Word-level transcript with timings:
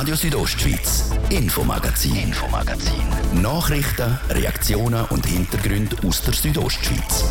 Radio 0.00 0.14
Südostschweiz, 0.14 1.10
Infomagazin, 1.28 2.16
Infomagazin. 2.16 3.02
Nachrichten, 3.42 4.18
Reaktionen 4.30 5.04
und 5.10 5.26
Hintergründe 5.26 5.94
aus 6.08 6.22
der 6.22 6.32
Südostschweiz. 6.32 7.30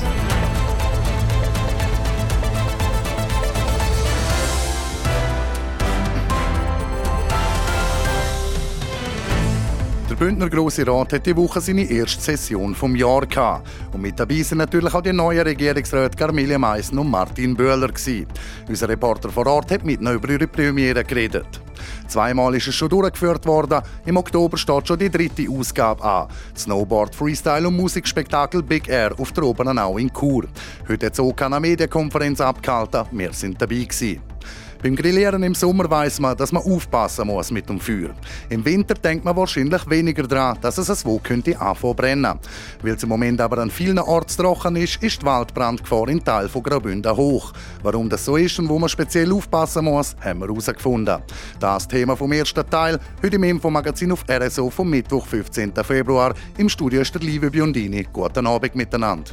Der 10.07 10.15
Bündner 10.15 10.47
Grosse 10.47 10.85
Rat 10.85 11.13
hat 11.13 11.25
die 11.25 11.35
Woche 11.35 11.61
seine 11.61 11.89
erste 11.89 12.21
Session 12.21 12.75
vom 12.75 12.95
Jahr 12.95 13.25
gehabt. 13.25 13.67
Und 13.93 14.01
mit 14.03 14.19
dabei 14.19 14.43
sind 14.43 14.59
natürlich 14.59 14.93
auch 14.93 15.01
die 15.01 15.11
neuen 15.11 15.41
Regierungsräte 15.41 16.15
Carmelia 16.15 16.59
Meissen 16.59 16.99
und 16.99 17.09
Martin 17.09 17.55
Böhler 17.55 17.87
gewesen. 17.87 18.27
Unser 18.67 18.89
Reporter 18.89 19.29
vor 19.29 19.47
Ort 19.47 19.71
hat 19.71 19.83
mit 19.83 20.01
ihnen 20.01 20.13
über 20.13 20.29
ihre 20.29 20.45
Premiere 20.45 21.03
geredet. 21.03 21.61
Zweimal 22.09 22.55
ist 22.55 22.67
es 22.67 22.75
schon 22.75 22.89
durchgeführt 22.89 23.45
worden. 23.45 23.81
Im 24.05 24.17
Oktober 24.17 24.57
steht 24.57 24.87
schon 24.87 24.97
die 24.97 25.11
dritte 25.11 25.45
Ausgabe 25.49 26.03
an. 26.03 26.27
Snowboard, 26.57 27.15
Freestyle 27.15 27.67
und 27.67 27.77
Musikspektakel 27.77 28.63
Big 28.63 28.89
Air 28.89 29.13
auf 29.19 29.31
der 29.31 29.43
Obernau 29.43 29.97
in 29.99 30.11
Chur. 30.11 30.45
Heute 30.87 31.05
hat 31.05 31.13
es 31.13 31.19
auch 31.19 31.37
eine 31.37 31.59
Medienkonferenz 31.59 32.41
abgehalten. 32.41 33.05
Wir 33.11 33.31
sind 33.31 33.61
dabei 33.61 33.83
gewesen. 33.83 34.28
Beim 34.81 34.95
Grillieren 34.95 35.43
im 35.43 35.53
Sommer 35.53 35.89
weiß 35.89 36.21
man, 36.21 36.37
dass 36.37 36.53
man 36.53 36.63
aufpassen 36.63 37.27
muss 37.27 37.51
mit 37.51 37.67
dem 37.67 37.81
Feuer. 37.81 38.11
Im 38.47 38.63
Winter 38.63 38.93
denkt 38.93 39.25
man 39.25 39.35
wahrscheinlich 39.35 39.89
weniger 39.89 40.23
daran, 40.23 40.57
dass 40.61 40.77
es 40.77 40.87
es 40.87 41.05
wo 41.05 41.19
könnte 41.19 41.59
anfangen 41.59 41.95
brennen. 41.97 42.39
Weil 42.81 42.93
es 42.93 43.03
im 43.03 43.09
Moment 43.09 43.41
aber 43.41 43.57
an 43.57 43.69
vielen 43.69 43.99
Orten 43.99 44.37
trocken 44.37 44.77
ist, 44.77 45.03
ist 45.03 45.21
die 45.21 45.25
Waldbrandgefahr 45.25 46.07
in 46.07 46.23
Teil 46.23 46.47
von 46.47 46.63
Graubünden 46.63 47.13
hoch. 47.13 47.51
Warum 47.83 48.07
das 48.07 48.23
so 48.23 48.37
ist 48.37 48.57
und 48.57 48.69
wo 48.69 48.79
man 48.79 48.87
speziell 48.87 49.33
aufpassen 49.33 49.83
muss, 49.83 50.15
haben 50.21 50.39
wir 50.39 50.47
herausgefunden. 50.47 51.17
Das 51.59 51.85
Thema 51.85 52.15
vom 52.15 52.31
ersten 52.31 52.69
Teil, 52.69 52.99
heute 53.21 53.35
im 53.35 53.43
Infomagazin 53.43 54.13
auf 54.13 54.23
RSO 54.29 54.69
vom 54.69 54.89
Mittwoch, 54.89 55.25
15. 55.27 55.73
Februar. 55.83 56.33
Im 56.57 56.69
Studio 56.69 57.01
ist 57.01 57.13
der 57.13 57.21
liebe 57.21 57.51
Biondini. 57.51 58.07
Guten 58.13 58.47
Abend 58.47 58.75
miteinander. 58.75 59.31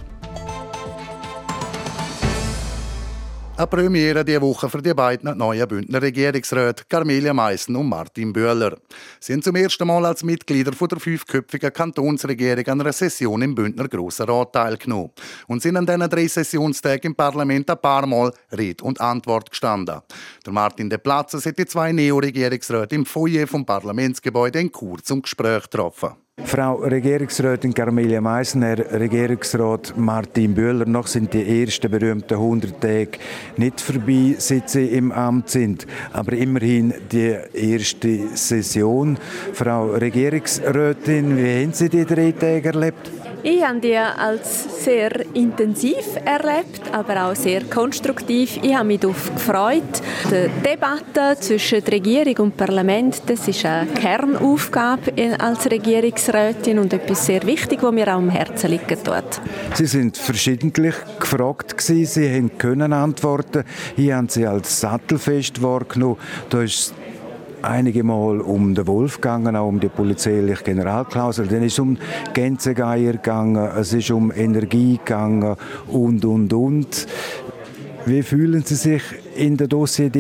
Eine 3.59 3.69
Premiere 3.69 4.23
diese 4.23 4.43
Woche 4.43 4.69
für 4.69 4.83
die 4.83 4.93
beiden 4.93 5.39
neuen 5.39 5.67
Bündner 5.67 6.03
Regierungsräte, 6.03 6.85
Carmelia 6.91 7.33
Meissen 7.33 7.75
und 7.75 7.89
Martin 7.89 8.31
Böhler. 8.31 8.77
Sie 9.19 9.33
haben 9.33 9.41
zum 9.41 9.57
ersten 9.57 9.87
Mal 9.87 10.05
als 10.05 10.23
Mitglieder 10.23 10.73
der 10.73 11.01
fünfköpfigen 11.01 11.73
Kantonsregierung 11.73 12.67
an 12.67 12.83
einer 12.83 12.93
Session 12.93 13.41
im 13.41 13.55
Bündner 13.55 13.89
Grossen 13.89 14.27
Rat 14.27 14.53
teilgenommen 14.53 15.12
und 15.47 15.62
sind 15.62 15.79
an 15.79 15.87
diesen 15.87 16.11
drei 16.11 16.29
Sessionstagen 16.29 17.12
im 17.12 17.15
Parlament 17.15 17.71
ein 17.71 17.81
paar 17.81 18.07
Mal 18.07 18.31
Rede 18.53 18.84
und 18.84 19.01
Antwort 19.01 19.49
gestanden. 19.49 20.03
Der 20.45 20.53
Martin 20.53 20.91
De 20.91 20.99
Platzes 20.99 21.47
hat 21.47 21.59
die 21.59 21.65
zwei 21.65 21.93
Neo-Regierungsräte 21.93 22.95
im 22.95 23.07
Foyer 23.07 23.47
vom 23.47 23.65
Parlamentsgebäude 23.65 24.61
in 24.61 24.71
Chur 24.71 25.03
zum 25.03 25.23
Gespräch 25.23 25.62
getroffen. 25.62 26.26
Frau 26.45 26.75
Regierungsrätin 26.77 27.73
Carmelia 27.73 28.20
Meissen, 28.20 28.62
Herr 28.62 29.01
Regierungsrat 29.01 29.95
Martin 29.97 30.55
Bühler, 30.55 30.84
noch 30.84 31.06
sind 31.06 31.33
die 31.33 31.62
ersten 31.62 31.91
berühmten 31.91 32.34
100 32.34 32.78
Tage 32.78 33.12
nicht 33.56 33.81
vorbei, 33.81 34.34
seit 34.37 34.69
Sie 34.69 34.84
im 34.84 35.12
Amt 35.12 35.48
sind. 35.48 35.87
Aber 36.12 36.33
immerhin 36.33 36.93
die 37.11 37.34
erste 37.55 38.37
Session. 38.37 39.17
Frau 39.55 39.87
Regierungsrätin, 39.93 41.39
wie 41.39 41.62
haben 41.62 41.73
Sie 41.73 41.89
die 41.89 42.05
drei 42.05 42.33
Tage 42.33 42.69
erlebt? 42.69 43.11
Ich 43.49 43.63
habe 43.65 43.79
die 43.79 43.97
als 43.97 44.85
sehr 44.85 45.25
intensiv 45.35 46.17
erlebt, 46.25 46.81
aber 46.91 47.27
auch 47.27 47.37
sehr 47.37 47.63
konstruktiv. 47.63 48.59
Ich 48.61 48.75
habe 48.75 48.89
mich 48.89 48.99
darauf 48.99 49.33
gefreut. 49.33 50.03
Die 50.25 50.51
Debatte 50.69 51.39
zwischen 51.39 51.85
der 51.85 51.93
Regierung 51.93 52.47
und 52.47 52.57
Parlament, 52.57 53.23
das 53.27 53.47
ist 53.47 53.65
eine 53.65 53.87
Kernaufgabe 53.87 55.13
als 55.39 55.71
Regierungsrätin 55.71 56.81
und 56.81 56.93
etwas 56.93 57.25
sehr 57.25 57.47
wichtig, 57.47 57.85
was 57.85 57.93
mir 57.93 58.09
auch 58.09 58.19
am 58.19 58.31
Herzen 58.31 58.69
liegt 58.69 59.07
dort. 59.07 59.41
Sie 59.75 59.87
sind 59.87 60.17
verschiedentlich 60.17 60.97
gefragt 61.21 61.79
gewesen. 61.79 62.05
Sie 62.05 62.51
können 62.59 62.93
antworten. 62.93 63.62
Hier 63.95 64.17
haben 64.17 64.29
Sie 64.29 64.45
als 64.45 64.81
sattelfest 64.81 65.62
wahrgenommen. 65.62 66.17
Da 66.51 66.62
ist 66.62 66.95
einige 67.66 68.04
Mal 68.04 68.41
um 68.41 68.75
den 68.75 68.87
Wolf 68.87 69.16
gegangen, 69.16 69.56
auch 69.56 69.69
um 69.69 69.81
die 69.81 69.88
polizeiliche 69.88 70.62
Generalklausel. 70.62 71.47
Dann 71.47 71.62
ist 71.62 71.75
es 71.75 71.78
um 71.78 71.99
Gänzegeier 72.32 73.12
gegangen, 73.12 73.71
es 73.77 73.93
ist 73.93 74.10
um 74.10 74.32
Energie 74.32 74.99
gegangen 74.99 75.56
und, 75.88 76.25
und, 76.25 76.53
und. 76.53 77.06
Wie 78.06 78.22
fühlen 78.22 78.62
Sie 78.65 78.76
sich 78.76 79.03
in 79.34 79.56
der 79.56 79.69
Dossier 79.69 80.10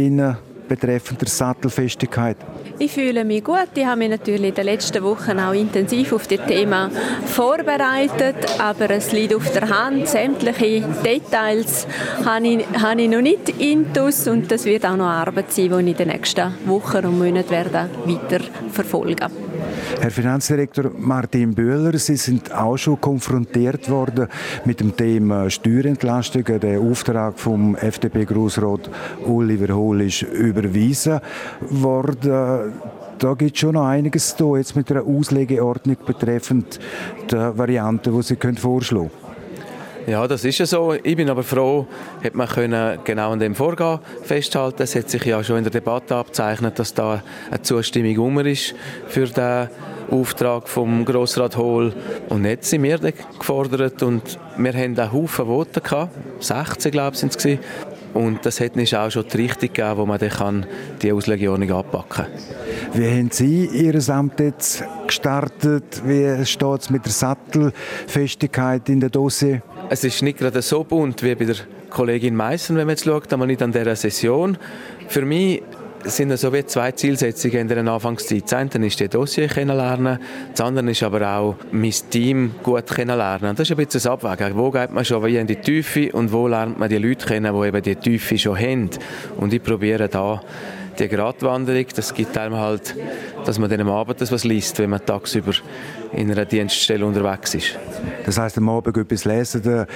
betreffend 0.68 1.20
der 1.20 1.28
Sattelfestigkeit? 1.28 2.36
Ich 2.78 2.92
fühle 2.92 3.24
mich 3.24 3.42
gut. 3.42 3.68
Ich 3.74 3.86
habe 3.86 3.98
mich 3.98 4.10
natürlich 4.10 4.50
in 4.50 4.54
den 4.54 4.64
letzten 4.66 5.02
Wochen 5.02 5.38
auch 5.38 5.54
intensiv 5.54 6.12
auf 6.12 6.26
das 6.26 6.44
Thema 6.46 6.90
vorbereitet, 7.24 8.36
aber 8.58 8.90
es 8.90 9.12
liegt 9.12 9.34
auf 9.34 9.50
der 9.52 9.68
Hand. 9.68 10.06
Sämtliche 10.06 10.86
Details 11.02 11.86
habe 12.22 12.46
ich, 12.46 12.66
habe 12.82 13.00
ich 13.00 13.08
noch 13.08 13.22
nicht 13.22 13.48
intus 13.58 14.28
und 14.28 14.50
das 14.52 14.66
wird 14.66 14.84
auch 14.84 14.96
noch 14.96 15.06
Arbeit 15.06 15.52
sein, 15.52 15.70
die 15.70 15.74
ich 15.74 15.86
in 15.88 15.96
den 15.96 16.08
nächsten 16.08 16.52
Wochen 16.66 17.06
und 17.06 17.18
Monaten 17.18 17.50
werde 17.50 17.88
weiter 18.04 18.44
verfolgen 18.70 19.26
Herr 20.00 20.10
Finanzdirektor 20.10 20.90
Martin 20.98 21.54
Böhler, 21.54 21.96
Sie 21.98 22.16
sind 22.16 22.52
auch 22.52 22.76
schon 22.76 23.00
konfrontiert 23.00 23.88
worden 23.88 24.28
mit 24.64 24.80
dem 24.80 24.96
Thema 24.96 25.48
Steuerentlastungen. 25.48 26.60
Der 26.60 26.80
Auftrag 26.80 27.38
vom 27.38 27.76
FDP-Grossrat 27.76 28.90
Oliver 29.26 29.74
Hohl 29.74 30.02
ist 30.02 30.22
überwiesen 30.22 31.20
worden. 31.70 32.65
Da 33.18 33.34
gibt 33.34 33.54
es 33.54 33.60
schon 33.60 33.74
noch 33.74 33.86
einiges 33.86 34.36
zu 34.36 34.56
jetzt 34.56 34.76
mit 34.76 34.90
einer 34.90 35.04
Auslegeordnung 35.04 35.96
betreffend 36.04 36.78
der 37.30 37.56
Variante, 37.56 38.10
die 38.10 38.22
Sie 38.22 38.36
vorschlagen 38.36 39.10
können. 39.10 39.26
Ja, 40.06 40.28
das 40.28 40.44
ist 40.44 40.58
ja 40.58 40.66
so. 40.66 40.92
Ich 40.92 41.16
bin 41.16 41.28
aber 41.28 41.42
froh, 41.42 41.84
hat 42.22 42.36
man 42.36 42.46
können 42.46 43.00
genau 43.02 43.32
an 43.32 43.40
dem 43.40 43.56
Vorgehen 43.56 43.98
festhalten. 44.22 44.82
Es 44.82 44.94
hat 44.94 45.10
sich 45.10 45.24
ja 45.24 45.42
schon 45.42 45.58
in 45.58 45.64
der 45.64 45.72
Debatte 45.72 46.14
abzeichnet, 46.14 46.78
dass 46.78 46.94
da 46.94 47.24
eine 47.50 47.62
Zustimmung 47.62 48.16
um 48.18 48.38
ist 48.38 48.76
für 49.08 49.26
den 49.26 49.68
Auftrag 50.08 50.68
vom 50.68 51.04
Grossrat 51.04 51.56
Hohl. 51.56 51.92
Und 52.28 52.44
jetzt 52.44 52.70
sind 52.70 52.84
wir 52.84 52.98
gefordert 52.98 54.00
und 54.04 54.38
wir 54.56 54.72
haben 54.74 54.96
einen 54.96 55.12
Haufen 55.12 55.46
Voten 55.46 55.82
gehabt. 55.82 56.14
16, 56.38 56.92
glaube 56.92 57.14
ich, 57.14 57.20
sind 57.20 57.34
es 57.34 57.58
und 58.16 58.44
das 58.46 58.60
hat 58.60 58.72
auch 58.94 59.10
schon 59.10 59.24
die 59.32 59.36
Richtung 59.36 59.72
gegeben, 59.72 59.96
wo 59.96 60.06
man 60.06 60.18
dann 60.18 60.30
kann 60.30 60.66
die 61.02 61.12
Auslegeordnung 61.12 61.70
anpacken 61.70 62.08
kann. 62.08 62.26
Wie 62.94 63.08
haben 63.08 63.30
Sie 63.30 63.66
Ihr 63.66 63.96
Amt 64.08 64.40
jetzt 64.40 64.84
gestartet? 65.06 66.02
Wie 66.04 66.44
steht 66.46 66.80
es 66.80 66.90
mit 66.90 67.04
der 67.04 67.12
Sattelfestigkeit 67.12 68.88
in 68.88 69.00
der 69.00 69.10
Dossier? 69.10 69.62
Es 69.90 70.02
ist 70.02 70.22
nicht 70.22 70.38
gerade 70.38 70.62
so 70.62 70.82
bunt 70.82 71.22
wie 71.22 71.34
bei 71.34 71.44
der 71.44 71.56
Kollegin 71.90 72.34
Meissen, 72.34 72.76
wenn 72.76 72.86
man 72.86 72.94
jetzt 72.94 73.04
schaut, 73.04 73.32
aber 73.32 73.46
nicht 73.46 73.62
an 73.62 73.72
dieser 73.72 73.96
Session. 73.96 74.56
Für 75.08 75.22
mich 75.22 75.62
sind 76.06 76.30
es 76.30 76.40
so 76.40 76.52
wie 76.52 76.64
zwei 76.64 76.92
Zielsetzungen 76.92 77.58
in 77.58 77.68
der 77.68 77.86
Anfangszeit. 77.86 78.44
Das 78.44 78.54
eine 78.54 78.86
ist 78.86 79.00
die 79.00 79.08
Dossier 79.08 79.48
kennenlernen, 79.48 80.18
das 80.52 80.60
andere 80.60 80.90
ist 80.90 81.02
aber 81.02 81.28
auch 81.28 81.56
mein 81.72 81.94
Team 82.10 82.54
gut 82.62 82.86
kennenlernen. 82.86 83.56
Das 83.56 83.68
ist 83.68 83.70
ein 83.72 83.76
bisschen 83.76 84.00
das 84.02 84.06
Abwägen. 84.06 84.56
Wo 84.56 84.70
geht 84.70 84.90
man 84.92 85.04
schon 85.04 85.24
wie 85.24 85.36
in 85.36 85.46
die 85.46 85.56
Tiefe 85.56 86.12
und 86.12 86.32
wo 86.32 86.48
lernt 86.48 86.78
man 86.78 86.88
die 86.88 86.98
Leute 86.98 87.26
kennen, 87.26 87.54
die 87.54 87.68
eben 87.68 87.82
die 87.82 87.96
Tiefe 87.96 88.38
schon 88.38 88.58
haben. 88.58 88.90
Und 89.36 89.52
ich 89.52 89.62
probiere 89.62 90.08
da 90.08 90.40
die 90.98 91.08
Gratwanderung, 91.08 91.84
das 91.94 92.14
gibt 92.14 92.36
einem 92.38 92.56
halt, 92.56 92.94
dass 93.44 93.58
man 93.58 93.68
dann 93.68 93.82
am 93.82 93.90
Abend 93.90 94.20
das 94.20 94.32
was 94.32 94.44
liest, 94.44 94.78
wenn 94.78 94.90
man 94.90 95.04
tagsüber 95.04 95.52
in 96.12 96.30
einer 96.30 96.44
Dienststelle 96.44 97.04
unterwegs 97.04 97.54
ist. 97.54 97.78
Das 98.24 98.38
heißt, 98.38 98.58
am 98.58 98.68
Abend 98.68 98.96
etwas 98.96 99.24
lesen, 99.24 99.86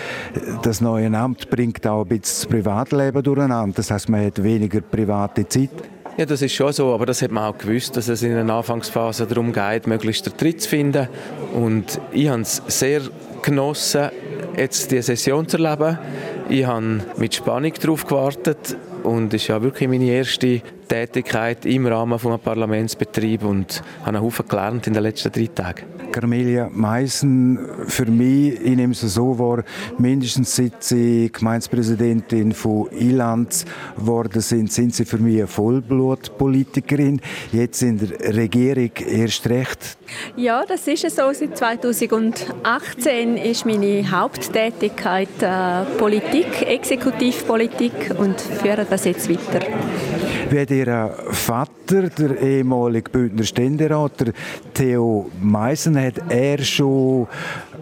das 0.63 0.81
neue 0.81 1.11
Amt 1.17 1.49
bringt 1.49 1.87
auch 1.87 2.03
ein 2.03 2.09
bisschen 2.09 2.23
das 2.23 2.47
Privatleben 2.47 3.23
durcheinander. 3.23 3.77
Das 3.77 3.91
heißt, 3.91 4.09
man 4.09 4.25
hat 4.27 4.43
weniger 4.43 4.81
private 4.83 5.49
Zeit. 5.49 5.71
Ja, 6.17 6.27
das 6.27 6.43
ist 6.43 6.53
schon 6.53 6.73
so, 6.73 6.93
aber 6.93 7.07
das 7.07 7.23
hat 7.23 7.31
man 7.31 7.45
auch 7.45 7.57
gewusst, 7.57 7.97
dass 7.97 8.09
es 8.09 8.23
in 8.23 8.37
einer 8.37 8.53
Anfangsphase 8.53 9.27
darum 9.27 9.53
geht, 9.53 9.87
möglichst 9.87 10.27
den 10.27 10.37
Tritt 10.37 10.61
zu 10.61 10.69
finden. 10.69 11.09
Und 11.55 12.01
ich 12.13 12.29
habe 12.29 12.43
es 12.43 12.63
sehr 12.67 13.01
genossen, 13.43 14.11
jetzt 14.57 14.91
diese 14.91 15.03
Session 15.03 15.49
zu 15.49 15.57
erleben. 15.57 15.99
Ich 16.49 16.67
habe 16.67 17.01
mit 17.17 17.35
Spannung 17.35 17.73
darauf 17.81 18.07
gewartet 18.07 18.77
und 19.03 19.33
es 19.33 19.43
ist 19.43 19.49
ja 19.49 19.63
wirklich 19.63 19.89
meine 19.89 20.05
erste 20.05 20.61
Tätigkeit 20.91 21.65
im 21.67 21.87
Rahmen 21.87 22.19
eines 22.21 22.41
Parlamentsbetriebs 22.41 23.45
und 23.45 23.83
habe 24.01 24.09
einen 24.09 24.23
Haufen 24.23 24.49
gelernt 24.49 24.89
in 24.89 24.95
den 24.95 25.05
letzten 25.05 25.31
drei 25.31 25.47
Tagen. 25.47 25.85
Carmelia 26.11 26.69
Meissen, 26.73 27.61
für 27.87 28.07
mich, 28.07 28.61
ich 28.61 28.75
nehme 28.75 28.93
es 28.93 29.01
so 29.01 29.39
wahr, 29.39 29.63
mindestens 29.99 30.57
seit 30.57 30.83
Sie 30.83 31.31
Gemeindepräsidentin 31.33 32.51
von 32.51 32.89
Ilanz 32.91 33.65
geworden 33.97 34.41
sind, 34.41 34.73
sind 34.73 34.93
Sie 34.93 35.05
für 35.05 35.19
mich 35.19 35.39
eine 35.39 35.47
Vollblutpolitikerin. 35.47 37.21
Jetzt 37.53 37.83
in 37.83 37.99
der 37.99 38.35
Regierung 38.35 38.91
erst 39.09 39.49
recht. 39.49 39.97
Ja, 40.35 40.65
das 40.67 40.89
ist 40.89 41.09
so. 41.09 41.33
Seit 41.33 41.57
2018 41.57 43.37
ist 43.37 43.65
meine 43.65 44.11
Haupttätigkeit 44.11 45.29
äh, 45.41 45.85
Politik, 45.99 46.63
Exekutivpolitik 46.63 47.93
und 48.19 48.41
führe 48.41 48.85
das 48.91 49.05
jetzt 49.05 49.31
weiter. 49.31 49.65
Wie 50.51 50.75
Ihr 50.75 51.15
Vater, 51.31 52.09
der 52.09 52.43
ehemalige 52.43 53.09
Bündner 53.09 53.45
Ständerat, 53.45 54.33
Theo 54.75 55.31
Meissen, 55.41 55.97
hat 55.97 56.15
er 56.29 56.59
schon 56.59 57.29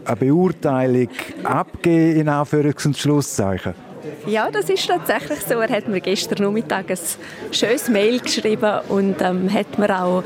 eine 0.04 0.16
Beurteilung 0.16 1.08
abgegeben, 1.44 2.20
in 2.20 2.28
Anführungs- 2.28 2.84
und 2.84 2.98
Schlusszeichen? 2.98 3.72
Ja, 4.26 4.50
das 4.50 4.68
ist 4.68 4.86
tatsächlich 4.86 5.40
so. 5.40 5.54
Er 5.54 5.70
hat 5.70 5.88
mir 5.88 6.02
gestern 6.02 6.44
Nachmittag 6.44 6.90
ein 6.90 6.98
schönes 7.52 7.88
Mail 7.88 8.20
geschrieben 8.20 8.80
und 8.90 9.16
ähm, 9.22 9.50
hat 9.50 9.78
mir 9.78 10.02
auch 10.02 10.22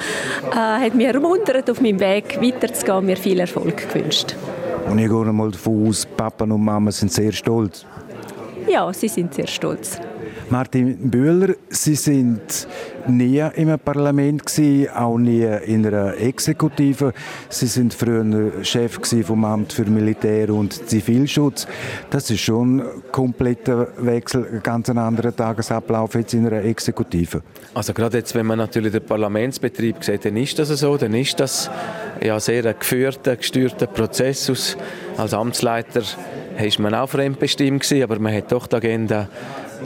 äh, 0.51 0.57
hat 0.57 0.97
mich 0.97 1.07
ermuntert, 1.07 1.71
auf 1.71 1.81
meinem 1.81 2.01
Weg 2.01 2.43
weiterzugehen 2.43 2.99
und 2.99 3.07
mir 3.07 3.17
viel 3.17 3.39
Erfolg 3.39 3.89
gewünscht. 3.89 4.35
Und 4.91 4.99
ich 4.99 5.09
gehe 5.09 5.33
mal 5.33 5.53
davon 5.53 5.89
aus, 5.89 6.05
Papa 6.07 6.43
und 6.43 6.65
Mama 6.65 6.91
sind 6.91 7.13
sehr 7.13 7.31
stolz. 7.31 7.87
Ja, 8.69 8.93
sie 8.93 9.07
sind 9.07 9.33
sehr 9.33 9.47
stolz. 9.47 10.01
Martin 10.53 11.09
Bühler, 11.09 11.55
Sie 11.71 11.95
sind 11.95 12.69
nie 13.09 13.43
im 13.55 13.79
Parlament 13.79 14.45
gewesen, 14.45 14.91
auch 14.91 15.17
nie 15.17 15.47
in 15.65 15.87
einer 15.87 16.15
Exekutive. 16.19 17.15
Sie 17.49 17.67
sind 17.67 17.95
früher 17.95 18.63
Chef 18.63 19.01
vom 19.25 19.47
Amt 19.47 19.73
für 19.73 19.87
Militär 19.87 20.51
und 20.51 20.87
Zivilschutz. 20.91 21.67
Das 22.11 22.31
ist 22.31 22.43
schon 22.43 22.83
ein 22.83 22.87
kompletter 23.11 23.89
Wechsel, 23.97 24.47
ein 24.53 24.63
ganz 24.63 24.91
anderer 24.91 25.35
Tagesablauf 25.35 26.17
jetzt 26.17 26.35
in 26.35 26.47
einer 26.47 26.63
Exekutive. 26.63 27.41
Also 27.73 27.95
gerade 27.95 28.19
jetzt, 28.19 28.35
wenn 28.35 28.45
man 28.45 28.59
natürlich 28.59 28.93
den 28.93 29.07
Parlamentsbetrieb 29.07 30.05
sieht, 30.05 30.27
dann 30.27 30.37
ist 30.37 30.59
das 30.59 30.69
so, 30.69 30.99
dann 30.99 31.15
ist 31.15 31.41
das 31.41 31.71
ja 32.23 32.39
sehr 32.39 32.67
ein 32.67 32.75
geführter, 32.79 33.37
gesteuerter 33.37 33.87
Prozess. 33.87 34.77
Als 35.17 35.33
Amtsleiter 35.33 36.03
war 36.03 36.81
man 36.81 36.95
auch 36.95 37.09
fremdbestimmt 37.09 37.91
aber 38.03 38.19
man 38.19 38.35
hat 38.35 38.53
doch 38.53 38.67
die 38.67 38.77
Agenda 38.77 39.29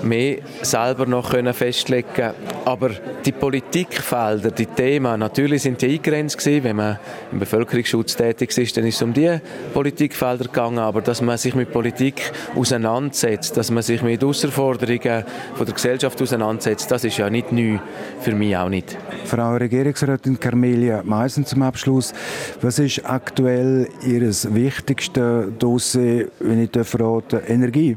mehr 0.02 0.38
selber 0.62 1.06
noch 1.06 1.30
können 1.30 1.54
festlegen 1.54 2.32
Aber 2.64 2.90
die 3.24 3.32
Politikfelder, 3.32 4.50
die 4.50 4.66
Themen, 4.66 5.20
natürlich 5.20 5.62
sind 5.62 5.80
die 5.80 5.86
eingegrenzt 5.86 6.38
gewesen. 6.38 6.64
Wenn 6.64 6.76
man 6.76 6.98
im 7.32 7.38
Bevölkerungsschutz 7.38 8.16
tätig 8.16 8.56
ist, 8.56 8.76
dann 8.76 8.86
ist 8.86 8.96
es 8.96 9.02
um 9.02 9.12
diese 9.12 9.40
Politikfelder 9.72 10.44
gegangen. 10.44 10.78
Aber 10.78 11.00
dass 11.00 11.22
man 11.22 11.38
sich 11.38 11.54
mit 11.54 11.72
Politik 11.72 12.32
auseinandersetzt, 12.54 13.56
dass 13.56 13.70
man 13.70 13.82
sich 13.82 14.02
mit 14.02 14.20
Herausforderungen 14.20 15.24
von 15.54 15.66
der 15.66 15.74
Gesellschaft 15.74 16.20
auseinandersetzt, 16.20 16.90
das 16.90 17.04
ist 17.04 17.16
ja 17.16 17.30
nicht 17.30 17.52
neu, 17.52 17.78
für 18.20 18.32
mich 18.32 18.56
auch 18.56 18.68
nicht. 18.68 18.96
Frau 19.24 19.54
Regierungsrätin 19.54 20.38
Carmelia 20.38 21.02
Meissen 21.04 21.44
zum 21.46 21.62
Abschluss. 21.62 22.12
Was 22.60 22.78
ist 22.78 23.04
aktuell 23.04 23.88
Ihr 24.04 24.22
wichtigstes 24.22 25.46
Dossier, 25.58 26.28
wenn 26.40 26.62
ich 26.62 26.70
verrate, 26.86 27.42
Energie? 27.46 27.96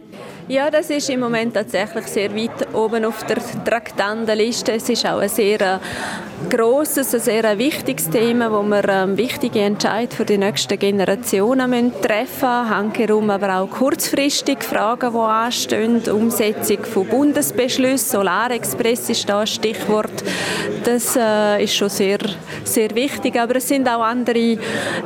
Ja, 0.49 0.71
das 0.71 0.89
ist 0.89 1.07
im 1.11 1.19
Moment 1.19 1.53
tatsächlich 1.53 2.07
sehr 2.07 2.35
weit 2.35 2.73
oben 2.73 3.05
auf 3.05 3.23
der 3.23 3.37
Traktandenliste. 3.63 4.71
Es 4.71 4.89
ist 4.89 5.05
auch 5.05 5.19
ein 5.19 5.29
sehr 5.29 5.61
äh, 5.61 5.79
grosses, 6.49 7.13
ein 7.13 7.19
sehr 7.19 7.57
wichtiges 7.57 8.09
Thema, 8.09 8.51
wo 8.51 8.61
wir 8.63 8.87
ähm, 8.87 9.17
wichtige 9.17 9.61
Entscheidungen 9.61 10.11
für 10.11 10.25
die 10.25 10.37
nächsten 10.37 10.77
Generationen 10.77 11.69
müssen 11.69 12.01
treffen 12.01 12.49
müssen. 12.49 12.69
Handherum 12.69 13.29
aber 13.29 13.59
auch 13.59 13.69
kurzfristig 13.69 14.63
Fragen, 14.63 15.11
die 15.11 15.17
anstehen. 15.17 16.01
Umsetzung 16.09 16.83
von 16.85 17.07
Bundesbeschlüssen, 17.07 18.19
Solarexpress 18.19 19.09
ist 19.09 19.27
da 19.27 19.41
ein 19.41 19.47
Stichwort. 19.47 20.23
Das 20.83 21.15
äh, 21.15 21.63
ist 21.63 21.75
schon 21.75 21.89
sehr, 21.89 22.19
sehr 22.63 22.93
wichtig. 22.95 23.39
Aber 23.39 23.55
es 23.57 23.67
sind 23.67 23.87
auch 23.87 24.01
andere 24.01 24.57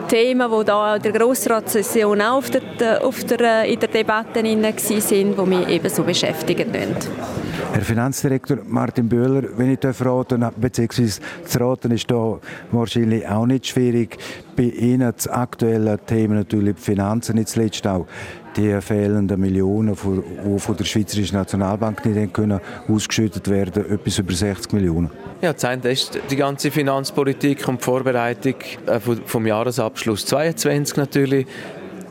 Themen, 0.08 0.52
die 0.52 0.66
da 0.66 0.96
in 0.96 1.02
der 1.02 1.12
Grossratssession 1.12 2.22
auch 2.22 2.38
auf 2.38 2.50
der, 2.50 3.04
auf 3.04 3.24
der, 3.24 3.64
äh, 3.64 3.74
in 3.74 3.80
der 3.80 3.90
Debatte 3.90 4.44
waren 4.44 5.36
die 5.38 5.46
mich 5.46 5.68
ebenso 5.68 6.04
beschäftigen 6.04 6.72
müssen. 6.72 7.43
Herr 7.74 7.82
Finanzdirektor 7.82 8.60
Martin 8.68 9.10
Böhler, 9.10 9.46
wenn 9.58 9.72
ich 9.72 9.80
raten 9.84 10.46
beziehungsweise 10.58 11.22
zu 11.44 11.60
raten 11.60 11.90
ist 11.90 12.10
da 12.12 12.38
wahrscheinlich 12.72 13.28
auch 13.28 13.48
nicht 13.48 13.66
schwierig. 13.66 14.16
Bei 14.56 14.66
Ihnen 14.66 15.12
das 15.12 15.28
aktuelle 15.28 15.98
Thema 15.98 16.36
natürlich 16.36 16.76
die 16.76 16.82
Finanzen, 16.82 17.36
nicht 17.36 17.48
zuletzt 17.48 17.88
auch 17.88 18.06
die 18.56 18.80
fehlenden 18.80 19.42
Millionen, 19.42 19.96
die 19.96 20.60
von 20.60 20.78
der 20.78 20.84
Schweizerischen 20.84 21.36
Nationalbank 21.36 22.06
nicht 22.06 22.32
können 22.36 22.60
ausgeschüttet 22.88 23.50
werden, 23.50 23.90
etwas 23.90 24.20
über 24.20 24.34
60 24.34 24.74
Millionen. 24.74 25.10
Ja, 25.42 25.54
das 25.54 25.66
eine 25.66 25.92
ist 25.92 26.20
die 26.30 26.36
ganze 26.36 26.70
Finanzpolitik 26.70 27.68
und 27.68 27.82
die 27.82 27.84
Vorbereitung 27.84 28.56
äh, 28.86 29.00
vom 29.00 29.48
Jahresabschluss 29.48 30.28
22 30.28 30.98
natürlich 30.98 31.48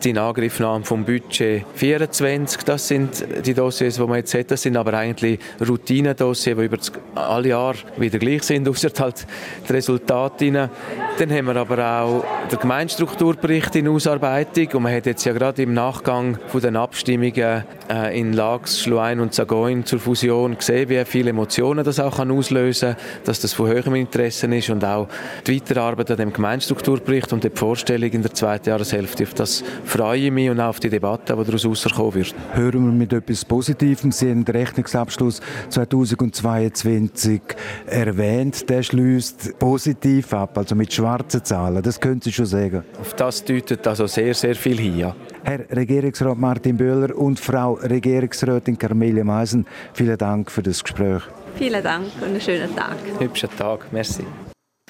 die 0.05 0.11
Inangriffnahme 0.11 0.85
vom 0.85 1.05
Budget 1.05 1.65
24, 1.75 2.63
das 2.63 2.89
sind 2.89 3.25
die 3.45 3.55
Dossiers, 3.55 3.97
die 3.97 4.03
man 4.03 4.17
jetzt 4.17 4.35
hat. 4.35 4.51
Das 4.51 4.63
sind 4.63 4.77
aber 4.77 4.95
eigentlich 4.95 5.39
Routinedossiers, 5.67 6.59
die 6.59 6.65
über 6.65 6.79
alle 7.15 7.49
Jahre 7.49 7.77
wieder 7.97 8.19
gleich 8.19 8.43
sind, 8.43 8.69
außer 8.69 8.91
halt 8.99 9.27
die 9.69 9.73
Resultate. 9.73 10.71
Dann 11.19 11.31
haben 11.31 11.47
wir 11.47 11.57
aber 11.57 12.01
auch 12.03 12.25
den 12.51 12.59
Gemeinstrukturbericht 12.59 13.77
in 13.77 13.89
Ausarbeitung 13.89 14.69
und 14.75 14.83
man 14.83 14.95
hat 14.95 15.07
jetzt 15.07 15.25
ja 15.25 15.33
gerade 15.33 15.63
im 15.63 15.75
Nachgang 15.75 16.39
von 16.49 16.61
den 16.61 16.77
Abstimmungen 16.77 17.65
äh, 17.89 18.19
in 18.19 18.33
Lax, 18.33 18.81
Schluein 18.81 19.21
und 19.21 19.35
Sagoin 19.35 19.85
zur 19.85 19.99
Fusion 19.99 20.57
gesehen, 20.57 20.89
wie 20.89 21.05
viele 21.05 21.31
Emotionen 21.31 21.85
das 21.85 22.01
auch 22.01 22.19
auslösen 22.19 22.95
kann, 22.95 23.25
dass 23.25 23.41
das 23.41 23.53
von 23.53 23.69
höherem 23.69 23.95
Interesse 23.95 24.47
ist 24.55 24.71
und 24.71 24.85
auch 24.85 25.09
die 25.47 25.57
Weiterarbeit 25.57 26.11
an 26.11 26.17
dem 26.17 26.33
Gemeinstrukturbericht 26.33 27.33
und 27.33 27.45
die 27.45 27.51
Vorstellung 27.51 28.11
in 28.11 28.23
der 28.23 28.35
zweiten 28.35 28.69
Jahreshälfte 28.69 29.25
auf 29.25 29.35
das 29.35 29.63
freue 29.93 30.21
ich 30.21 30.31
mich 30.31 30.49
und 30.49 30.59
auch 30.59 30.69
auf 30.69 30.81
die 30.81 30.89
Debatte, 30.89 31.37
die 31.37 31.45
daraus 31.45 31.65
herauskommen 31.65 32.15
wird. 32.15 32.35
Hören 32.55 32.87
wir 32.87 32.93
mit 32.93 33.13
etwas 33.13 33.45
Positivem. 33.45 34.11
Sie 34.11 34.31
haben 34.31 34.43
den 34.43 34.57
Rechnungsabschluss 34.57 35.43
2022 35.69 37.43
erwähnt. 37.87 38.71
Der 38.71 38.83
schließt 38.83 39.59
positiv 39.59 40.33
ab, 40.33 40.57
also 40.57 40.75
mit 40.75 40.95
schwarzen 40.95 41.45
Zahlen. 41.45 41.83
Das 41.83 42.01
können 42.01 42.23
Sie 42.23 42.33
schon 42.33 42.47
sagen. 42.47 42.85
Auf 42.99 43.13
das 43.15 43.45
deutet 43.45 43.87
also 43.87 44.07
sehr, 44.07 44.33
sehr 44.33 44.55
viel 44.55 44.79
hin, 44.79 44.99
ja. 44.99 45.15
Herr 45.45 45.61
Regierungsrat 45.71 46.39
Martin 46.39 46.79
Böhler 46.79 47.15
und 47.15 47.39
Frau 47.39 47.75
Regierungsrätin 47.75 48.79
Carmelia 48.79 49.25
Meisen, 49.25 49.67
vielen 49.93 50.17
Dank 50.17 50.51
für 50.51 50.63
das 50.63 50.83
Gespräch. 50.83 51.23
Vielen 51.57 51.83
Dank 51.83 52.07
und 52.21 52.29
einen 52.29 52.41
schönen 52.41 52.75
Tag. 52.75 52.97
Hübschen 53.19 53.51
Tag, 53.59 53.93
merci. 53.93 54.25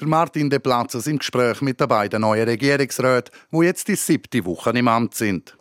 Der 0.03 0.09
Martin 0.09 0.49
De 0.49 0.59
Platzes 0.59 1.07
im 1.07 1.17
Gespräch 1.17 1.61
mit 1.61 1.79
den 1.79 1.87
beiden 1.87 2.23
neuen 2.23 2.43
Regierungsräten, 2.43 3.33
wo 3.51 3.63
jetzt 3.63 3.87
die 3.87 3.95
siebte 3.95 4.43
Woche 4.43 4.71
im 4.71 4.89
Amt 4.89 5.15
sind. 5.15 5.55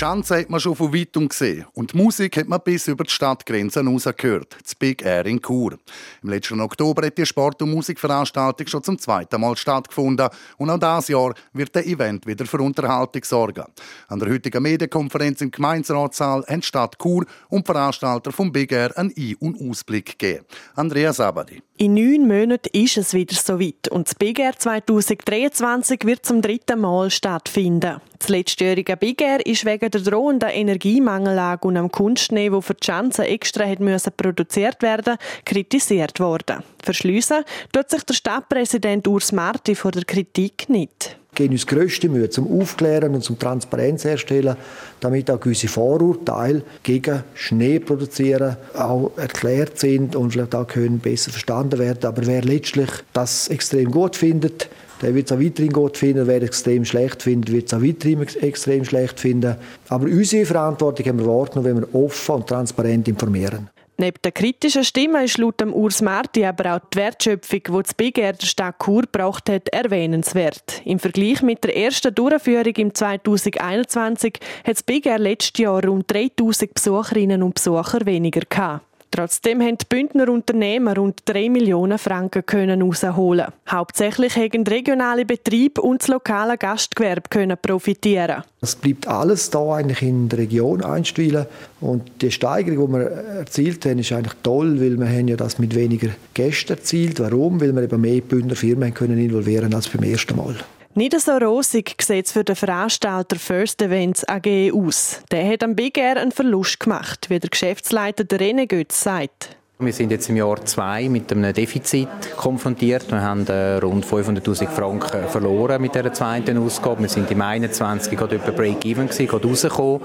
Die 0.00 0.06
Schanze 0.06 0.38
hat 0.38 0.48
man 0.48 0.58
schon 0.60 0.74
von 0.74 0.94
weitem 0.94 1.28
gesehen 1.28 1.66
und 1.74 1.92
die 1.92 1.98
Musik 1.98 2.38
hat 2.38 2.48
man 2.48 2.62
bis 2.64 2.88
über 2.88 3.04
die 3.04 3.10
Stadtgrenzen 3.10 3.86
hinaus 3.86 4.08
gehört, 4.16 4.56
das 4.62 4.74
Big 4.74 5.04
Air 5.04 5.26
in 5.26 5.42
Chur. 5.42 5.76
Im 6.22 6.30
letzten 6.30 6.58
Oktober 6.62 7.06
hat 7.06 7.18
die 7.18 7.26
Sport- 7.26 7.60
und 7.60 7.72
Musikveranstaltung 7.72 8.66
schon 8.66 8.82
zum 8.82 8.98
zweiten 8.98 9.38
Mal 9.38 9.58
stattgefunden 9.58 10.30
und 10.56 10.70
auch 10.70 10.78
dieses 10.78 11.08
Jahr 11.08 11.34
wird 11.52 11.74
der 11.74 11.86
Event 11.86 12.26
wieder 12.26 12.46
für 12.46 12.62
Unterhaltung 12.62 13.22
sorgen. 13.24 13.64
An 14.08 14.18
der 14.18 14.30
heutigen 14.30 14.62
Medienkonferenz 14.62 15.42
im 15.42 15.50
Gemeinsratssaal 15.50 16.46
haben 16.48 16.62
Stadt 16.62 16.96
Chur 16.98 17.26
und 17.50 17.66
Veranstalter 17.66 18.32
vom 18.32 18.50
Big 18.50 18.72
Air 18.72 18.96
einen 18.96 19.12
Ein- 19.14 19.36
und 19.38 19.60
Ausblick 19.60 20.18
gegeben. 20.18 20.46
Andrea 20.76 21.12
Sabadi. 21.12 21.60
In 21.82 21.94
neun 21.94 22.28
Monaten 22.28 22.68
ist 22.74 22.98
es 22.98 23.14
wieder 23.14 23.34
soweit 23.34 23.88
und 23.88 24.06
das 24.06 24.14
Big 24.14 24.38
Air 24.38 24.52
2023 24.54 26.04
wird 26.04 26.26
zum 26.26 26.42
dritten 26.42 26.78
Mal 26.78 27.10
stattfinden. 27.10 28.02
Das 28.18 28.28
letztjährige 28.28 28.98
Big 28.98 29.22
Air 29.22 29.46
ist 29.46 29.64
wegen 29.64 29.90
der 29.90 30.02
drohenden 30.02 30.50
Energiemangellage 30.50 31.66
und 31.66 31.78
am 31.78 31.90
Kunstschnee, 31.90 32.52
wo 32.52 32.60
für 32.60 32.74
die 32.74 32.84
Chance 32.84 33.24
extra 33.24 33.64
hat 33.64 33.80
müssen 33.80 34.12
produziert 34.14 34.82
werden, 34.82 35.16
kritisiert 35.46 36.20
worden. 36.20 36.62
Verschliessen 36.82 37.44
tut 37.72 37.88
sich 37.88 38.02
der 38.02 38.12
Stadtpräsident 38.12 39.08
Urs 39.08 39.32
Marti 39.32 39.74
vor 39.74 39.92
der 39.92 40.04
Kritik 40.04 40.68
nicht 40.68 41.16
geben 41.40 41.54
uns 41.54 41.66
grösste 41.66 42.10
Mühe 42.10 42.28
zum 42.28 42.60
Aufklären 42.60 43.14
und 43.14 43.22
zum 43.22 43.38
Transparenz 43.38 44.04
herstellen, 44.04 44.56
damit 45.00 45.30
auch 45.30 45.40
gewisse 45.40 45.68
Vorurteile 45.68 46.62
gegen 46.82 47.22
Schnee 47.34 47.78
produzieren 47.78 48.56
auch 48.74 49.12
erklärt 49.16 49.78
sind 49.78 50.14
und 50.16 50.32
vielleicht 50.32 50.54
auch 50.54 50.66
können 50.66 50.98
besser 50.98 51.30
verstanden 51.30 51.78
werden. 51.78 52.04
Aber 52.04 52.26
wer 52.26 52.42
letztlich 52.42 52.90
das 53.14 53.48
extrem 53.48 53.90
gut 53.90 54.16
findet, 54.16 54.68
der 55.00 55.14
wird 55.14 55.30
es 55.30 55.32
auch 55.36 55.40
weiterhin 55.40 55.72
gut 55.72 55.96
finden. 55.96 56.26
Wer 56.26 56.42
es 56.42 56.48
extrem 56.48 56.84
schlecht 56.84 57.22
findet, 57.22 57.54
wird 57.54 57.68
es 57.68 57.74
auch 57.74 57.82
weiterhin 57.82 58.20
extrem 58.42 58.84
schlecht 58.84 59.18
finden. 59.18 59.56
Aber 59.88 60.04
unsere 60.04 60.44
Verantwortung 60.44 61.06
haben 61.06 61.18
wir 61.20 61.26
wahrgenommen, 61.26 61.64
wenn 61.64 61.80
wir 61.80 61.94
offen 61.94 62.34
und 62.34 62.46
transparent 62.46 63.08
informieren. 63.08 63.70
Neben 64.00 64.16
der 64.24 64.32
kritischen 64.32 64.82
Stimme 64.82 65.24
ist 65.24 65.36
laut 65.36 65.60
dem 65.60 65.74
Urs 65.74 66.00
Marti 66.00 66.46
aber 66.46 66.74
auch 66.74 66.80
die 66.90 66.96
Wertschöpfung, 66.96 67.60
die 67.68 67.82
das 67.82 67.92
Big 67.92 68.16
Air 68.16 68.32
der 68.32 68.46
Stadt 68.46 68.76
Chur 68.82 69.02
gebraucht 69.02 69.50
hat, 69.50 69.68
erwähnenswert. 69.68 70.80
Im 70.86 70.98
Vergleich 70.98 71.42
mit 71.42 71.62
der 71.64 71.76
ersten 71.76 72.14
Durchführung 72.14 72.74
im 72.76 72.94
2021 72.94 74.38
hat 74.64 74.74
das 74.74 74.82
Big 74.82 75.04
Air 75.04 75.18
letztes 75.18 75.60
Jahr 75.60 75.84
rund 75.84 76.10
3000 76.10 76.72
Besucherinnen 76.72 77.42
und 77.42 77.56
Besucher 77.56 78.06
weniger 78.06 78.40
gehabt. 78.48 78.89
Trotzdem 79.12 79.60
haben 79.60 79.76
die 79.76 79.86
Bündner 79.88 80.28
Unternehmer 80.28 80.96
rund 80.96 81.22
3 81.24 81.50
Millionen 81.50 81.98
Franken 81.98 82.46
können 82.46 82.80
rausholen. 82.80 83.46
Hauptsächlich 83.68 84.36
haben 84.36 84.64
regionale 84.64 85.24
Betriebe 85.24 85.82
und 85.82 86.02
das 86.02 86.08
lokale 86.08 86.56
Gastgewerbe 86.56 87.28
können 87.28 87.56
profitieren. 87.60 88.44
Es 88.60 88.76
bleibt 88.76 89.08
alles 89.08 89.50
da 89.50 89.74
eigentlich 89.74 90.02
in 90.02 90.28
der 90.28 90.38
Region 90.38 90.84
einstellen 90.84 91.46
und 91.80 92.10
die 92.20 92.30
Steigerung, 92.30 92.86
die 92.86 92.92
wir 92.98 93.10
erzielt 93.10 93.84
haben, 93.84 93.98
ist 93.98 94.12
eigentlich 94.12 94.34
toll, 94.44 94.80
weil 94.80 94.96
wir 94.96 95.08
haben 95.08 95.26
ja 95.26 95.36
das 95.36 95.58
mit 95.58 95.74
weniger 95.74 96.10
Gästen 96.34 96.74
erzielt. 96.74 97.18
Warum? 97.18 97.60
Weil 97.60 97.72
wir 97.74 97.82
eben 97.82 98.00
mehr 98.00 98.20
Bündner 98.20 98.54
Firmen 98.54 98.94
können 98.94 99.18
involvieren 99.18 99.74
als 99.74 99.88
beim 99.88 100.04
ersten 100.04 100.36
Mal. 100.36 100.54
Nicht 100.94 101.18
so 101.20 101.30
rosig 101.32 101.94
sieht 102.02 102.26
es 102.26 102.32
für 102.32 102.42
den 102.42 102.56
Veranstalter 102.56 103.36
First 103.36 103.80
Events 103.80 104.28
AG 104.28 104.72
aus. 104.74 105.22
Der 105.30 105.48
hat 105.48 105.62
am 105.62 105.76
Big 105.76 105.96
Air 105.96 106.16
einen 106.16 106.32
Verlust 106.32 106.80
gemacht, 106.80 107.30
wie 107.30 107.38
der 107.38 107.48
Geschäftsleiter 107.48 108.24
René 108.24 108.66
Götz 108.66 109.00
sagt. 109.00 109.56
Wir 109.78 109.92
sind 109.92 110.10
jetzt 110.10 110.28
im 110.28 110.36
Jahr 110.36 110.62
zwei 110.66 111.08
mit 111.08 111.32
einem 111.32 111.54
Defizit 111.54 112.08
konfrontiert. 112.36 113.08
Wir 113.08 113.22
haben 113.22 113.46
äh, 113.46 113.76
rund 113.76 114.04
500'000 114.04 114.68
Franken 114.68 115.28
verloren 115.28 115.80
mit 115.80 115.94
dieser 115.94 116.12
zweiten 116.12 116.58
Ausgabe. 116.58 117.02
Wir 117.02 117.08
sind 117.08 117.30
im 117.30 117.40
21 117.40 118.18
gerade 118.18 118.36
etwa 118.36 118.50
Break-Even 118.50 119.08
gerade 119.08 119.48
rausgekommen. 119.48 120.02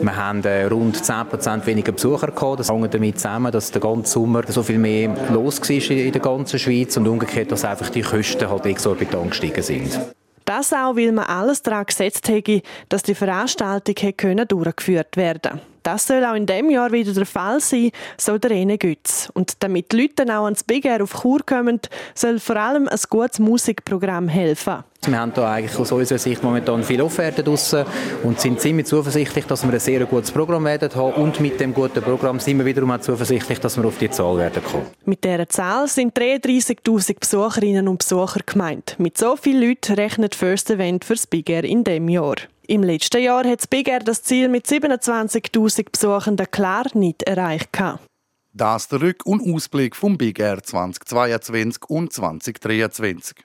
Wir 0.00 0.16
haben 0.16 0.44
äh, 0.44 0.64
rund 0.66 0.96
10% 0.96 1.66
weniger 1.66 1.90
Besucher 1.92 2.28
gehabt. 2.28 2.60
Das 2.60 2.70
hängt 2.70 2.94
damit 2.94 3.18
zusammen, 3.18 3.50
dass 3.50 3.72
der 3.72 3.82
ganze 3.82 4.12
Sommer 4.12 4.44
so 4.46 4.62
viel 4.62 4.78
mehr 4.78 5.14
los 5.32 5.60
war 5.60 5.90
in 5.90 6.12
der 6.12 6.22
ganzen 6.22 6.58
Schweiz 6.58 6.96
und 6.96 7.06
umgekehrt, 7.08 7.50
dass 7.50 7.64
einfach 7.64 7.90
die 7.90 8.02
Kosten 8.02 8.48
halt 8.48 8.64
exorbitant 8.64 9.32
gestiegen 9.32 9.62
sind. 9.62 9.98
Das 10.50 10.72
auch, 10.72 10.96
weil 10.96 11.12
man 11.12 11.26
alles 11.26 11.62
daran 11.62 11.86
gesetzt 11.86 12.28
hätte, 12.28 12.62
dass 12.88 13.04
die 13.04 13.14
Veranstaltung 13.14 13.94
hätte 13.96 14.46
durchgeführt 14.46 15.16
werden. 15.16 15.60
Das 15.82 16.06
soll 16.06 16.24
auch 16.24 16.34
in 16.34 16.46
diesem 16.46 16.70
Jahr 16.70 16.92
wieder 16.92 17.12
der 17.12 17.26
Fall 17.26 17.60
sein, 17.60 17.90
so 18.16 18.38
der 18.38 18.50
Rene 18.50 18.78
Gütz. 18.78 19.30
Und 19.34 19.62
damit 19.62 19.92
die 19.92 20.02
Leute 20.02 20.24
auch 20.24 20.44
ans 20.44 20.64
Big 20.64 20.84
Air 20.84 21.02
auf 21.02 21.22
Chur 21.22 21.40
kommen, 21.44 21.80
soll 22.14 22.38
vor 22.38 22.56
allem 22.56 22.88
ein 22.88 22.98
gutes 23.08 23.38
Musikprogramm 23.38 24.28
helfen. 24.28 24.84
Wir 25.06 25.18
haben 25.18 25.32
da 25.32 25.50
eigentlich 25.50 25.78
aus 25.78 25.92
unserer 25.92 26.18
Sicht 26.18 26.42
momentan 26.42 26.82
viele 26.84 27.04
Offerten 27.04 27.42
draussen 27.42 27.86
und 28.22 28.38
sind 28.38 28.60
ziemlich 28.60 28.86
zuversichtlich, 28.86 29.46
dass 29.46 29.64
wir 29.64 29.72
ein 29.72 29.80
sehr 29.80 30.04
gutes 30.04 30.30
Programm 30.30 30.66
werden 30.66 30.94
haben 30.94 31.14
und 31.14 31.40
mit 31.40 31.58
dem 31.58 31.72
guten 31.72 32.02
Programm 32.02 32.38
sind 32.38 32.58
wir 32.58 32.66
wiederum 32.66 32.90
auch 32.90 33.00
zuversichtlich, 33.00 33.58
dass 33.60 33.78
wir 33.78 33.86
auf 33.86 33.96
die 33.96 34.10
Zahl 34.10 34.36
werden 34.36 34.62
kommen. 34.62 34.86
Mit 35.06 35.24
dieser 35.24 35.48
Zahl 35.48 35.88
sind 35.88 36.18
33'000 36.18 37.18
Besucherinnen 37.18 37.88
und 37.88 37.98
Besucher 38.00 38.40
gemeint. 38.44 38.96
Mit 38.98 39.16
so 39.16 39.36
vielen 39.36 39.68
Leuten 39.68 39.94
rechnet 39.94 40.34
First 40.34 40.70
Event 40.70 41.06
fürs 41.06 41.26
Big 41.26 41.48
Air 41.48 41.64
in 41.64 41.82
diesem 41.82 42.10
Jahr. 42.10 42.36
Im 42.70 42.84
letzten 42.84 43.20
Jahr 43.20 43.44
hat 43.44 43.58
das 43.58 43.66
Big 43.66 43.88
Air 43.88 43.98
das 43.98 44.22
Ziel 44.22 44.48
mit 44.48 44.64
27.000 44.64 45.90
Besuchenden 45.90 46.48
klar 46.52 46.86
nicht 46.94 47.24
erreicht. 47.24 47.70
Das 48.52 48.86
der 48.86 49.00
Rück- 49.00 49.24
und 49.24 49.42
Ausblick 49.52 49.96
vom 49.96 50.16
Big 50.16 50.38
Air 50.38 50.62
2022 50.62 51.90
und 51.90 52.12
2023. 52.12 53.38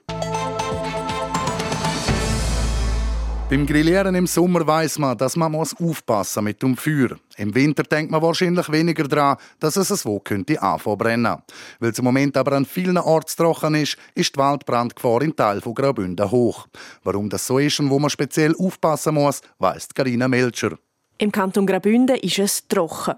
Beim 3.56 3.66
Grillieren 3.66 4.16
im 4.16 4.28
Sommer 4.28 4.68
weiß 4.68 5.00
man, 5.00 5.18
dass 5.18 5.38
man 5.38 5.50
muss 5.50 5.74
aufpassen 5.80 6.44
mit 6.44 6.62
dem 6.62 6.76
Feuer. 6.76 7.12
Im 7.38 7.56
Winter 7.56 7.84
denkt 7.84 8.12
man 8.12 8.22
wahrscheinlich 8.22 8.70
weniger 8.70 9.08
daran, 9.08 9.38
dass 9.62 9.78
es 9.78 9.88
so 9.88 10.20
könnte 10.20 10.62
anfangen 10.62 10.98
brennen. 10.98 11.38
Weil 11.80 11.92
es 11.92 11.98
im 11.98 12.04
Moment 12.04 12.36
aber 12.36 12.52
an 12.52 12.66
vielen 12.66 12.98
Orten 12.98 13.32
trocken 13.38 13.76
ist, 13.76 13.96
ist 14.14 14.36
die 14.36 14.40
Waldbrandgefahr 14.40 15.22
im 15.22 15.34
Teil 15.34 15.62
von 15.62 15.74
Graubünden 15.74 16.30
hoch. 16.30 16.68
Warum 17.06 17.30
das 17.30 17.48
so 17.48 17.58
ist 17.58 17.80
und 17.80 17.90
wo 17.90 17.98
man 17.98 18.10
speziell 18.10 18.54
aufpassen 18.60 19.14
muss, 19.14 19.40
weiss 19.58 19.88
Karina 19.88 20.28
Melcher. 20.28 20.78
Im 21.18 21.32
Kanton 21.32 21.66
Graubünden 21.66 22.18
ist 22.18 22.40
es 22.40 22.68
trocken. 22.68 23.16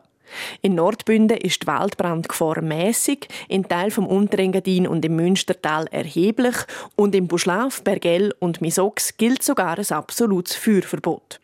In 0.61 0.75
Nordbünden 0.75 1.37
ist 1.37 1.63
die 1.63 1.67
Waldbrandgefahr 1.67 2.61
mäßig, 2.61 3.27
in 3.47 3.67
Teilen 3.67 3.91
vom 3.91 4.07
Unterengadin 4.07 4.87
und 4.87 5.03
im 5.05 5.15
Münstertal 5.15 5.87
erheblich 5.91 6.55
und 6.95 7.15
im 7.15 7.27
Buschlaf, 7.27 7.83
Bergell 7.83 8.33
und 8.39 8.61
Misox 8.61 9.17
gilt 9.17 9.43
sogar 9.43 9.77
ein 9.77 9.91
absolutes 9.91 10.55
Feuerverbot. 10.55 11.39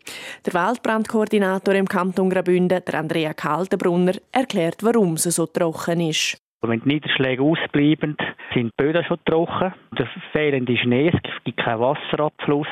Der 0.46 0.54
Waldbrandkoordinator 0.54 1.74
im 1.74 1.88
Kanton 1.88 2.30
Graubünden, 2.30 2.82
der 2.84 2.94
Andrea 2.94 3.34
Kaltenbrunner, 3.34 4.14
erklärt, 4.32 4.82
warum 4.82 5.14
es 5.14 5.24
so 5.24 5.46
trocken 5.46 6.00
ist. 6.00 6.38
Wenn 6.62 6.80
die 6.80 6.88
Niederschläge 6.88 7.42
ausbleiben, 7.42 8.16
sind 8.54 8.72
die 8.72 8.82
Böden 8.82 9.04
schon 9.04 9.18
trocken. 9.26 9.74
Der 9.98 10.08
fehlende 10.32 10.76
Schnee, 10.78 11.10
es 11.12 11.44
gibt 11.44 11.58
keinen 11.58 11.80
Wasserabfluss. 11.80 12.66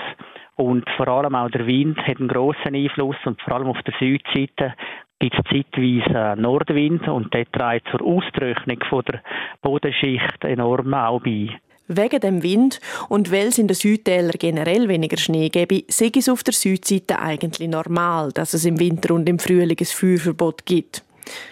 Und 0.57 0.89
vor 0.97 1.09
allem 1.09 1.35
auch 1.35 1.51
der 1.51 1.67
Wind 1.67 1.99
hat 1.99 2.19
einen 2.19 2.29
grossen 2.29 2.75
Einfluss 2.75 3.17
und 3.25 3.41
vor 3.43 3.55
allem 3.55 3.69
auf 3.69 3.83
der 3.83 3.95
Südseite 3.99 4.75
gibt 5.23 5.37
es 5.37 5.45
zeitweise 5.51 6.41
Nordwind 6.41 7.07
und 7.07 7.33
der 7.33 7.51
trägt 7.51 7.87
zur 7.91 8.03
Austrocknung 8.03 8.79
der 9.07 9.23
Bodenschicht 9.63 10.43
enorm 10.43 10.93
auch 10.95 11.21
bei. 11.21 11.49
Wegen 11.87 12.21
dem 12.21 12.43
Wind 12.43 12.81
und 13.09 13.31
weil 13.31 13.49
es 13.49 13.59
in 13.59 13.69
den 13.69 13.77
Südtälern 13.77 14.35
generell 14.39 14.89
weniger 14.89 15.17
Schnee 15.17 15.49
gäbe, 15.49 15.85
sei 15.89 16.11
es 16.17 16.29
auf 16.29 16.43
der 16.43 16.55
Südseite 16.55 17.21
eigentlich 17.21 17.69
normal, 17.69 18.33
dass 18.33 18.55
es 18.55 18.65
im 18.65 18.81
Winter 18.81 19.15
und 19.15 19.29
im 19.29 19.39
Frühling 19.39 19.77
ein 19.79 19.87
Feuerverbot 19.87 20.67
gibt. 20.67 21.05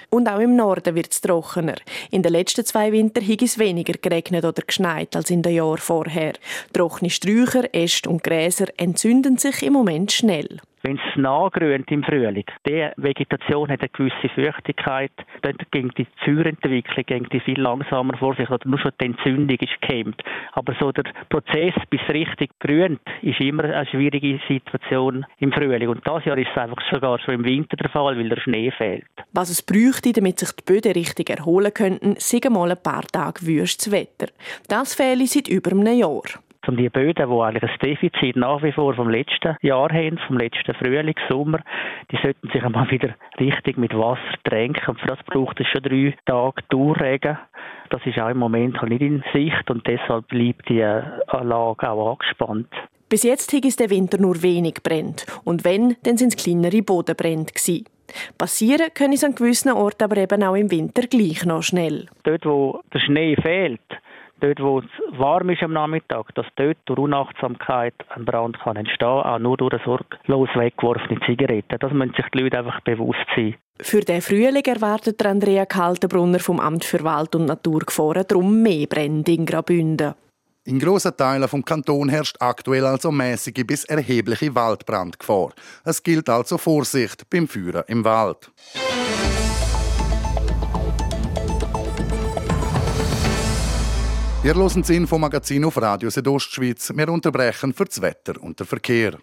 Und 0.09 0.29
auch 0.29 0.41
im 0.41 0.57
Norden 0.57 0.97
wird 0.97 1.13
es 1.13 1.21
trockener. 1.21 1.77
In 2.11 2.23
den 2.23 2.33
letzten 2.33 2.65
zwei 2.65 2.91
Wintern 2.91 3.27
hat 3.29 3.43
es 3.43 3.59
weniger 3.59 3.93
geregnet 3.93 4.45
oder 4.45 4.63
geschneit 4.67 5.15
als 5.15 5.31
in 5.31 5.43
den 5.43 5.55
Jahren 5.55 5.79
vorher. 5.79 6.33
Trockene 6.73 7.11
Sträucher, 7.11 7.73
Äste 7.73 8.11
und 8.11 8.25
Gräser 8.25 8.67
entzünden 8.77 9.39
sich 9.39 9.63
im 9.63 9.75
Moment 9.75 10.11
schnell 10.11 10.61
wenn 10.83 10.97
es 10.97 11.17
nachgrünt 11.17 11.91
im 11.91 12.03
Frühling, 12.03 12.45
die 12.67 12.89
Vegetation 12.97 13.69
hat 13.69 13.81
eine 13.81 13.89
gewisse 13.89 14.29
Feuchtigkeit, 14.35 15.13
dann 15.43 15.57
ging 15.71 15.91
die 15.97 16.07
die 16.27 17.41
viel 17.41 17.61
langsamer 17.61 18.17
vor 18.17 18.35
sich, 18.35 18.49
oder 18.51 18.69
nur 18.69 18.79
schon 18.79 18.93
die 19.01 19.07
Entzündung 19.07 19.57
ist 19.59 19.81
gehemmt. 19.81 20.23
Aber 20.53 20.75
so 20.79 20.93
der 20.93 21.05
Prozess, 21.29 21.75
bis 21.91 22.01
richtig 22.09 22.51
grünt, 22.61 23.01
ist 23.23 23.41
immer 23.41 23.65
eine 23.65 23.87
schwierige 23.87 24.41
Situation 24.49 25.27
im 25.39 25.53
Frühling. 25.53 25.89
Und 25.89 26.07
das 26.07 26.25
Jahr 26.25 26.39
ist 26.39 26.49
es 26.51 26.59
einfach 26.59 26.83
sogar 26.91 27.19
schon 27.19 27.35
im 27.35 27.45
Winter 27.45 27.77
der 27.77 27.91
Fall, 27.91 28.17
weil 28.17 28.29
der 28.29 28.41
Schnee 28.41 28.71
fehlt. 28.71 29.05
Was 29.33 29.51
es 29.51 29.63
bräuchte, 29.63 30.13
damit 30.13 30.39
sich 30.39 30.53
die 30.53 30.65
Böden 30.65 30.93
richtig 30.93 31.31
erholen 31.31 31.73
könnten, 31.75 32.15
sind 32.19 32.51
mal 32.51 32.71
ein 32.71 32.83
paar 32.83 33.05
Tage 33.07 33.47
wüstes 33.47 33.91
Wetter. 33.91 34.33
Das 34.69 34.95
fehle 34.95 35.27
seit 35.27 35.49
über 35.49 35.73
einem 35.73 35.87
Jahr 35.87 36.23
um 36.69 36.77
die 36.77 36.89
Böden, 36.89 37.31
die 37.31 37.41
eigentlich 37.41 37.71
ein 37.71 37.79
Defizit 37.83 38.37
nach 38.37 38.63
wie 38.63 38.73
vor 38.73 38.95
vom 38.95 39.09
letzten 39.09 39.57
Jahr 39.63 39.91
haben, 39.93 40.19
vom 40.27 40.39
letzten 40.39 40.75
Frühling, 40.75 41.15
Sommer, 41.29 41.61
die 42.11 42.19
sollten 42.23 42.49
sich 42.51 42.63
einmal 42.63 42.91
wieder 42.91 43.15
richtig 43.39 43.77
mit 43.79 43.95
Wasser 43.95 44.21
tränken. 44.45 44.89
Und 44.89 45.01
für 45.01 45.07
das 45.07 45.19
braucht 45.27 45.61
es 45.61 45.67
schon 45.69 45.83
drei 45.83 46.15
Tage 46.27 46.63
Durchregen. 46.69 47.39
Das 47.91 48.01
ist 48.05 48.19
auch 48.19 48.29
im 48.29 48.39
Moment 48.39 48.81
nicht 48.83 49.03
in 49.03 49.25
Sicht 49.33 49.71
und 49.71 49.87
deshalb 49.87 50.29
bleibt 50.29 50.69
die 50.69 50.83
Anlage 50.83 51.91
auch 51.91 52.13
angespannt. 52.13 52.69
Bis 53.09 53.25
jetzt 53.25 53.53
es 53.53 53.77
der 53.77 53.91
Winter 53.91 54.19
nur 54.19 54.41
wenig 54.41 54.83
brennt. 54.85 55.27
Und 55.45 55.65
wenn, 55.65 55.97
dann 56.05 56.17
sind 56.17 56.35
es 56.35 56.43
kleinere 56.45 56.83
Bodenbrände 56.83 57.53
gewesen. 57.53 57.85
Passieren 58.39 58.95
können 58.95 59.15
es 59.15 59.25
an 59.25 59.35
gewissen 59.35 59.73
Orten 59.73 60.05
aber 60.05 60.17
eben 60.17 60.43
auch 60.43 60.55
im 60.55 60.71
Winter 60.71 61.03
gleich 61.03 61.45
noch 61.45 61.63
schnell. 61.63 62.07
Dort, 62.23 62.47
wo 62.47 62.81
der 62.93 63.01
Schnee 63.01 63.37
fehlt, 63.37 63.81
dort, 64.41 64.61
wo 64.61 64.81
es 64.81 65.19
warm 65.19 65.51
ist 65.51 65.63
am 65.63 65.73
Nachmittag, 65.73 66.35
dass 66.35 66.47
dort 66.57 66.79
durch 66.87 66.99
Unachtsamkeit 66.99 67.95
ein 68.09 68.25
Brand 68.25 68.59
kann 68.61 68.77
entstehen, 68.77 69.09
auch 69.09 69.39
nur 69.39 69.57
durch 69.57 69.75
eine 69.75 69.85
sorglos 69.85 70.49
weggeworfene 70.55 71.21
Zigarette. 71.27 71.79
Das 71.79 71.93
müssen 71.93 72.15
sich 72.15 72.27
die 72.35 72.39
Leute 72.39 72.59
einfach 72.59 72.81
bewusst 72.81 73.27
sein. 73.37 73.55
Für 73.81 74.01
den 74.01 74.21
Frühling 74.21 74.65
erwartet 74.65 75.25
Andrea 75.25 75.65
Kaltenbrunner 75.65 76.39
vom 76.39 76.61
Amt 76.61 76.85
für 76.85 77.03
Wald- 77.05 77.35
und 77.35 77.47
Naturgefahren 77.47 78.25
darum 78.27 78.63
mehr 78.63 78.87
Brände 78.87 79.33
in 79.33 79.47
Graubünden. 79.47 80.15
In 80.65 80.79
grossen 80.79 81.17
Teilen 81.17 81.49
vom 81.49 81.65
Kanton 81.65 82.11
herrscht 82.11 82.37
aktuell 82.39 82.85
also 82.85 83.11
mäßige 83.11 83.65
bis 83.67 83.85
erhebliche 83.85 84.55
Waldbrandgefahr. 84.55 85.53
Es 85.85 86.03
gilt 86.03 86.29
also 86.29 86.59
Vorsicht 86.59 87.29
beim 87.31 87.49
Führen 87.49 87.83
im 87.89 88.05
Wald. 88.05 88.51
Wir 94.43 94.55
hören 94.55 94.81
das 94.81 94.89
Infomagazin 94.89 95.67
auf 95.67 95.77
Radio 95.77 96.09
Südostschweiz. 96.09 96.91
Wir 96.97 97.11
unterbrechen 97.11 97.75
für 97.75 97.85
das 97.85 98.01
Wetter 98.01 98.43
und 98.43 98.59
den 98.59 98.67
Verkehr. 98.67 99.19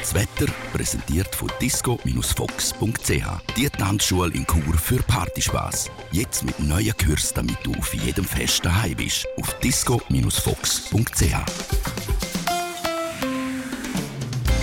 Das 0.00 0.14
Wetter 0.14 0.52
präsentiert 0.72 1.32
von 1.32 1.48
disco-fox.ch. 1.60 3.54
Die 3.56 3.70
Tanzschule 3.70 4.34
in 4.34 4.44
Chur 4.44 4.74
für 4.74 5.00
Partyspaß. 5.04 5.92
Jetzt 6.10 6.44
mit 6.44 6.58
neuen 6.58 6.96
Kürzen, 6.96 7.36
damit 7.36 7.58
du 7.62 7.72
auf 7.74 7.94
jedem 7.94 8.24
Fest 8.24 8.64
daheim 8.64 8.96
bist. 8.96 9.28
Auf 9.36 9.54
disco-fox.ch. 9.60 11.34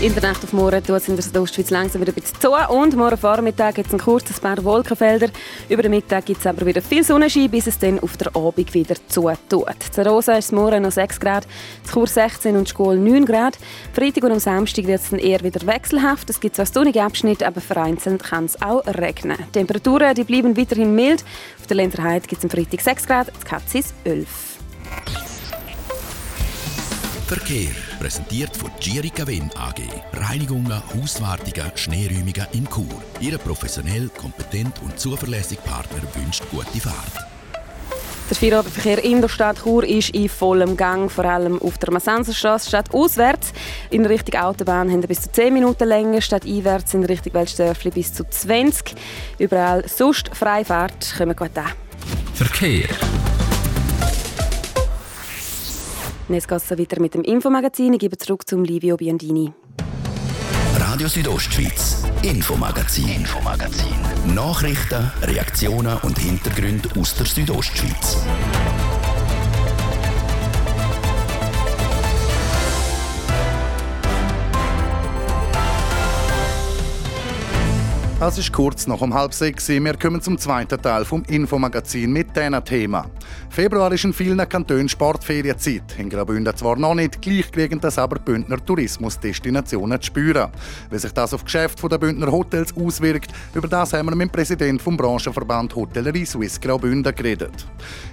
In 0.05 0.13
der 0.13 0.21
Nacht 0.21 0.43
auf 0.43 0.53
morgen 0.53 0.83
tut 0.83 0.97
es 0.97 1.07
in 1.07 1.15
der 1.15 1.24
Südostschweiz 1.24 1.71
langsam 1.71 2.00
wieder 2.00 2.12
ein 2.12 2.21
bisschen 2.21 2.39
zu. 2.39 2.51
Und 2.51 2.95
morgen 2.95 3.17
Vormittag 3.17 3.74
gibt 3.74 3.88
es 3.88 3.93
ein 3.93 4.00
kurzes 4.00 4.39
paar 4.39 4.63
Wolkenfelder. 4.63 5.29
Über 5.67 5.81
den 5.81 5.89
Mittag 5.89 6.27
gibt 6.27 6.41
es 6.41 6.45
aber 6.45 6.63
wieder 6.63 6.83
viel 6.83 7.03
Sonnenschein, 7.03 7.50
bis 7.50 7.65
es 7.65 7.79
dann 7.79 8.00
auf 8.00 8.15
der 8.15 8.35
Abend 8.35 8.71
wieder 8.75 8.93
zu 9.07 9.31
tut. 9.50 9.65
Zur 9.91 10.05
Rosa 10.05 10.33
ist 10.33 10.45
es 10.45 10.51
morgen 10.51 10.83
noch 10.83 10.91
6 10.91 11.19
Grad, 11.19 11.47
zu 11.85 11.93
Chur 11.93 12.05
16 12.05 12.55
und 12.55 12.69
Schule 12.69 12.97
9 12.97 13.25
Grad. 13.25 13.57
Freitag 13.93 14.25
und 14.25 14.33
am 14.33 14.39
Samstag 14.39 14.85
wird 14.85 15.01
es 15.01 15.09
dann 15.09 15.17
eher 15.17 15.41
wieder 15.41 15.65
wechselhaft. 15.65 16.29
Es 16.29 16.39
gibt 16.39 16.55
zwar 16.55 16.67
sonnige 16.67 17.01
Abschnitte, 17.01 17.47
aber 17.47 17.59
vereinzelt 17.59 18.21
kann 18.21 18.45
es 18.45 18.62
auch 18.62 18.85
regnen. 18.85 19.38
Die 19.39 19.51
Temperaturen 19.53 20.13
die 20.13 20.24
bleiben 20.24 20.55
weiterhin 20.55 20.93
mild. 20.93 21.25
Auf 21.59 21.65
der 21.65 21.77
Lenzerheide 21.77 22.27
gibt 22.27 22.43
es 22.43 22.45
am 22.45 22.51
Freitag 22.51 22.79
6 22.79 23.07
Grad, 23.07 23.27
zu 23.39 23.43
Katzis 23.43 23.95
11. 24.03 24.27
Verkehr 27.25 27.94
präsentiert 28.05 28.55
von 28.55 28.69
Girica 28.79 29.25
Wind 29.25 29.57
AG. 29.57 29.81
Reinigungen, 30.13 30.79
Hauswartungen, 30.93 31.71
Schneeräumungen 31.74 32.45
in 32.51 32.69
Chur. 32.69 33.01
Ihre 33.19 33.39
professionell, 33.39 34.09
kompetent 34.09 34.79
und 34.83 35.00
zuverlässige 35.00 35.59
Partner 35.63 36.03
wünscht 36.13 36.43
gute 36.51 36.79
Fahrt. 36.79 37.25
Der 38.29 38.38
Feierabendverkehr 38.38 39.03
in 39.03 39.21
der 39.21 39.27
Stadt 39.27 39.57
Chur 39.63 39.83
ist 39.83 40.12
in 40.12 40.29
vollem 40.29 40.77
Gang, 40.77 41.09
vor 41.09 41.25
allem 41.25 41.59
auf 41.59 41.79
der 41.79 41.91
Massenserstraße 41.91 42.69
statt 42.69 42.93
auswärts. 42.93 43.53
In 43.89 44.05
Richtung 44.05 44.39
Autobahn 44.39 44.91
haben 44.91 45.01
wir 45.01 45.07
bis 45.07 45.21
zu 45.21 45.31
10 45.31 45.51
Minuten 45.51 45.88
länger, 45.88 46.21
statt 46.21 46.45
einwärts 46.45 46.93
in 46.93 47.05
Richtung 47.05 47.33
Weltstörfli 47.33 47.89
bis 47.89 48.13
zu 48.13 48.24
20. 48.29 48.93
Überall 49.39 49.83
sonst 49.88 50.29
Freifahrt. 50.31 51.15
Kommen 51.17 51.35
gut 51.35 51.57
an. 51.57 51.71
Verkehr. 52.35 52.88
Und 56.27 56.34
jetzt 56.34 56.48
geht 56.48 57.00
mit 57.00 57.13
dem 57.13 57.22
Infomagazin. 57.22 57.94
Ich 57.94 58.00
gebe 58.00 58.17
zurück 58.17 58.48
zum 58.48 58.63
Livio 58.63 58.98
Biondini. 58.98 59.53
Radio 60.79 61.08
Südostschweiz, 61.08 62.03
Infomagazin. 62.24 63.08
Infomagazin. 63.10 63.96
Nachrichten, 64.34 65.12
Reaktionen 65.22 65.98
und 66.00 66.17
Hintergründe 66.17 66.89
aus 67.00 67.15
der 67.15 67.27
Südostschweiz. 67.27 68.17
Es 78.17 78.38
ist 78.38 78.53
kurz 78.53 78.88
nach 78.88 79.01
um 79.01 79.13
halb 79.13 79.34
sechs. 79.34 79.67
Wir 79.67 79.98
kommen 79.98 80.22
zum 80.22 80.38
zweiten 80.38 80.81
Teil 80.81 81.03
vom 81.03 81.24
Infomagazin 81.27 82.13
mit 82.13 82.34
diesem 82.34 82.63
Thema. 82.63 83.12
Februar 83.50 83.91
ist 83.91 84.05
in 84.05 84.13
vielen 84.13 84.48
Kantonen 84.48 84.88
Sportferienzeit. 84.88 85.84
In 85.98 86.10
Graubünden 86.10 86.55
zwar 86.55 86.77
noch 86.77 86.95
nicht, 86.95 87.22
gleich 87.22 87.51
kriegen 87.51 87.81
das 87.81 88.00
aber 88.00 88.17
Bündner 88.17 88.63
Tourismusdestinationen 88.65 90.00
zu 90.00 90.07
spüren. 90.07 90.50
Wie 90.89 90.98
sich 90.98 91.12
das 91.12 91.34
auf 91.34 91.43
das 91.43 91.51
Geschäft 91.51 91.91
der 91.91 91.98
Bündner 91.98 92.31
Hotels 92.31 92.74
auswirkt, 92.77 93.34
über 93.53 93.67
das 93.67 93.91
haben 93.91 94.07
wir 94.07 94.15
mit 94.15 94.29
dem 94.29 94.31
Präsidenten 94.31 94.79
vom 94.79 94.95
Branchenverband 94.95 95.75
Hotellerie 95.75 96.25
Swiss 96.25 96.62
Graubünden 96.62 97.13
geredet. 97.13 97.67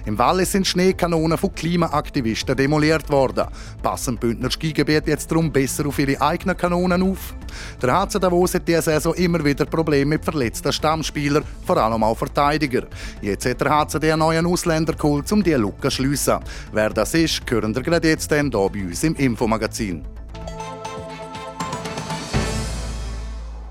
Im 0.05 0.17
Wallis 0.17 0.51
sind 0.51 0.67
Schneekanonen 0.67 1.37
von 1.37 1.55
Klimaaktivisten 1.55 2.57
demoliert 2.57 3.09
worden. 3.09 3.47
Passen 3.81 4.17
Bündner 4.17 4.51
Skigebiete 4.51 5.11
jetzt 5.11 5.31
darum 5.31 5.49
besser 5.49 5.87
auf 5.87 5.97
ihre 5.97 6.19
eigenen 6.19 6.57
Kanonen 6.57 7.03
auf? 7.03 7.33
Der 7.81 7.93
HC 7.93 8.19
Davos 8.19 8.53
hat 8.53 8.67
diese 8.67 8.81
Saison 8.81 9.13
immer 9.15 9.43
wieder 9.43 9.65
Probleme 9.65 10.05
mit 10.05 10.23
verletzten 10.23 10.71
Stammspielern, 10.71 11.43
vor 11.65 11.77
allem 11.77 12.03
auch 12.03 12.17
Verteidiger. 12.17 12.83
Jetzt 13.21 13.45
hat 13.45 13.61
der 13.61 13.69
HCD 13.69 14.11
einen 14.11 14.19
neuen 14.19 14.45
Ausländer 14.45 14.93
geholt, 14.93 15.31
um 15.31 15.43
diese 15.43 15.57
Lücke 15.57 15.89
zu 15.89 15.91
schliessen. 15.91 16.39
Wer 16.71 16.89
das 16.89 17.13
ist, 17.13 17.41
hören 17.49 17.75
wir 17.75 17.81
gerade 17.81 18.07
jetzt 18.07 18.31
hier 18.31 18.49
bei 18.49 18.59
uns 18.59 19.03
im 19.03 19.15
Infomagazin. 19.15 20.03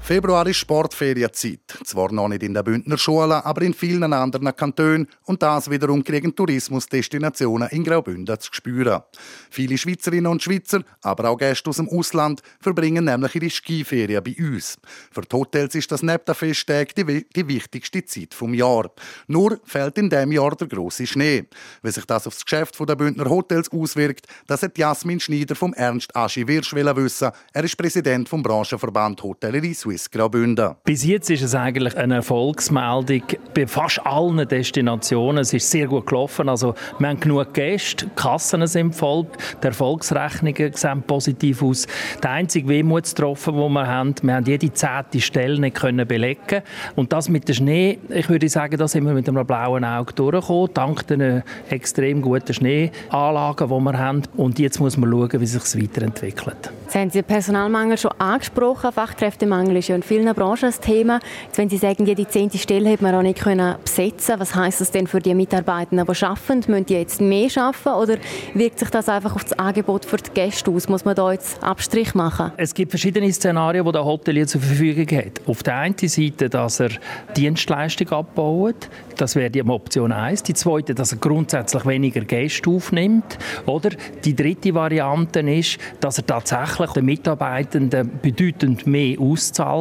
Februar 0.05 0.45
ist 0.49 0.57
Sportferienzeit. 0.57 1.61
Zwar 1.85 2.11
noch 2.11 2.27
nicht 2.27 2.43
in 2.43 2.55
der 2.55 2.65
Bündner 2.65 2.99
Schule, 2.99 3.47
aber 3.47 3.63
in 3.63 3.73
vielen 3.73 4.13
anderen 4.13 4.55
Kantonen. 4.57 5.07
Und 5.27 5.41
das 5.41 5.71
wiederum 5.71 6.03
kriegen 6.03 6.35
Tourismusdestinationen 6.35 7.69
in 7.69 7.85
Graubünden 7.85 8.41
zu 8.41 8.53
spüren. 8.53 9.03
Viele 9.49 9.79
Schweizerinnen 9.79 10.27
und 10.27 10.43
Schweizer, 10.43 10.83
aber 11.03 11.31
auch 11.31 11.39
Gäste 11.39 11.71
aus 11.71 11.77
dem 11.77 11.89
Ausland, 11.89 12.43
verbringen 12.61 13.05
nämlich 13.05 13.37
ihre 13.37 13.49
Skiferien 13.49 14.25
bei 14.25 14.35
uns. 14.41 14.77
Für 15.13 15.21
die 15.21 15.37
Hotels 15.37 15.77
ist 15.77 15.93
das 15.93 16.03
neben 16.03 16.25
den 16.25 16.35
Festtagen 16.35 16.93
die, 16.97 17.25
die 17.25 17.47
wichtigste 17.47 18.05
Zeit 18.05 18.35
vom 18.35 18.55
Jahr. 18.55 18.91
Nur 19.29 19.61
fällt 19.65 19.99
in 19.99 20.11
diesem 20.11 20.33
Jahr 20.33 20.57
der 20.57 20.67
große 20.67 21.07
Schnee. 21.07 21.45
Wie 21.81 21.91
sich 21.93 22.07
das 22.07 22.27
auf 22.27 22.35
das 22.35 22.45
Geschäft 22.45 22.77
der 22.77 22.97
Bündner 22.97 23.31
Hotels 23.31 23.71
auswirkt, 23.71 24.27
das 24.49 24.65
hat 24.65 24.77
Jasmin 24.77 25.21
Schneider 25.21 25.55
vom 25.55 25.73
Ernst 25.75 26.15
Aschi 26.17 26.49
Wirsch 26.49 26.75
wissen. 26.75 27.31
Er 27.53 27.63
ist 27.63 27.77
Präsident 27.77 28.29
vom 28.29 28.43
Branchenverband 28.43 29.23
Hotellerie 29.23 29.75
Suisse. 29.75 30.02
Swiss 30.03 30.11
Graubünden. 30.11 30.75
Bis 30.85 31.05
jetzt 31.05 31.31
ist 31.31 31.43
es 31.43 31.55
eigentlich 31.55 31.97
eine 31.97 32.17
Erfolgsmeldung 32.17 33.23
bei 33.55 33.67
fast 33.67 34.05
allen 34.05 34.47
Destinationen. 34.49 35.43
Es 35.43 35.53
ist 35.53 35.71
sehr 35.71 35.87
gut 35.87 36.07
gelaufen. 36.07 36.49
Also, 36.49 36.75
wir 36.99 37.09
haben 37.09 37.21
genug 37.21 37.55
Gäste, 37.55 38.07
die 38.07 38.11
Kassen 38.17 38.67
sind 38.67 38.95
voll, 38.95 39.27
die 39.63 39.67
Erfolgsrechnungen 39.67 40.73
sehen 40.73 41.03
positiv 41.03 41.63
aus. 41.63 41.87
Der 42.23 42.31
einzige 42.31 42.69
Wehmutstropfen, 42.69 43.55
den 43.55 43.73
wir 43.73 43.87
haben, 43.87 44.15
wir 44.23 44.35
haben 44.35 44.45
jede 44.45 44.73
zehnte 44.73 45.21
Stelle 45.21 45.61
nicht 45.61 45.77
können 45.77 46.07
belegen 46.07 46.63
Und 46.97 47.13
das 47.13 47.29
mit 47.29 47.49
dem 47.49 47.55
Schnee, 47.55 47.99
ich 48.09 48.29
würde 48.29 48.49
sagen, 48.49 48.77
da 48.77 48.89
sind 48.89 49.05
wir 49.05 49.13
mit 49.13 49.29
einem 49.29 49.47
blauen 49.47 49.85
Auge 49.85 50.13
durchgekommen, 50.15 50.71
dank 50.75 51.07
den 51.07 51.43
extrem 51.69 52.23
guten 52.23 52.53
Schneeanlagen, 52.53 53.69
die 53.69 53.85
wir 53.85 53.99
haben. 53.99 54.23
Und 54.37 54.59
jetzt 54.59 54.81
muss 54.81 54.97
man 54.97 55.11
schauen, 55.11 55.41
wie 55.41 55.47
sich 55.47 55.63
es 55.63 55.81
weiterentwickelt. 55.81 56.73
Jetzt 56.85 56.95
haben 56.95 57.11
Sie 57.11 57.21
den 57.21 57.27
Personalmangel 57.27 57.97
schon 57.97 58.13
angesprochen. 58.19 58.93
Fachkräftemangel 58.93 59.77
ist 59.83 59.89
ja 59.89 59.97
in 59.97 60.03
vielen 60.03 60.33
Branchen 60.33 60.67
ein 60.67 60.81
Thema. 60.81 61.21
Jetzt, 61.47 61.59
wenn 61.59 61.69
Sie 61.69 61.77
sagen, 61.77 62.07
jede 62.07 62.27
zehnte 62.27 62.57
Stelle 62.57 62.89
hätte 62.89 63.03
man 63.03 63.15
auch 63.15 63.23
nicht 63.23 63.41
können 63.41 63.75
besetzen 63.83 64.37
Was 64.39 64.55
heißt 64.55 64.81
das 64.81 64.91
denn 64.93 65.07
für 65.07 65.19
die 65.19 65.35
Mitarbeitenden, 65.35 66.07
die 66.07 66.25
arbeiten? 66.25 66.71
Müssen 66.71 66.87
die 66.87 66.95
jetzt 66.95 67.21
mehr 67.21 67.51
arbeiten 67.57 68.01
oder 68.01 68.17
wirkt 68.55 68.79
sich 68.79 68.91
das 68.91 69.09
einfach 69.09 69.35
auf 69.35 69.43
das 69.43 69.59
Angebot 69.59 70.05
für 70.05 70.19
die 70.19 70.31
Gäste 70.31 70.71
aus? 70.71 70.89
Muss 70.89 71.05
man 71.05 71.17
da 71.17 71.33
jetzt 71.33 71.63
Abstrich 71.63 72.15
machen? 72.15 72.53
Es 72.57 72.73
gibt 72.73 72.93
verschiedene 72.93 73.33
Szenarien, 73.33 73.85
die 73.85 73.93
der 73.93 74.05
Hotelier 74.05 74.47
zur 74.47 74.61
Verfügung 74.61 75.19
hat. 75.19 75.41
Auf 75.47 75.63
der 75.65 75.77
einen 75.79 75.97
Seite, 75.99 76.49
dass 76.49 76.81
er 76.81 76.91
Dienstleistung 77.37 78.09
abbaut. 78.11 78.89
Das 79.17 79.35
wäre 79.35 79.51
die 79.51 79.63
Option 79.63 80.13
1. 80.13 80.45
Die 80.45 80.55
zweite, 80.55 80.95
dass 80.95 81.13
er 81.13 81.19
grundsätzlich 81.19 81.85
weniger 81.87 82.21
Gäste 82.23 82.71
aufnimmt. 82.71 83.39
Oder 83.67 83.91
die 84.25 84.35
dritte 84.35 84.75
Variante 84.75 85.41
ist, 85.41 85.79
dass 86.01 86.19
er 86.19 86.27
tatsächlich 86.27 86.91
den 86.93 87.05
Mitarbeitenden 87.05 88.11
bedeutend 88.23 88.87
mehr 88.87 89.21
auszahlt 89.21 89.72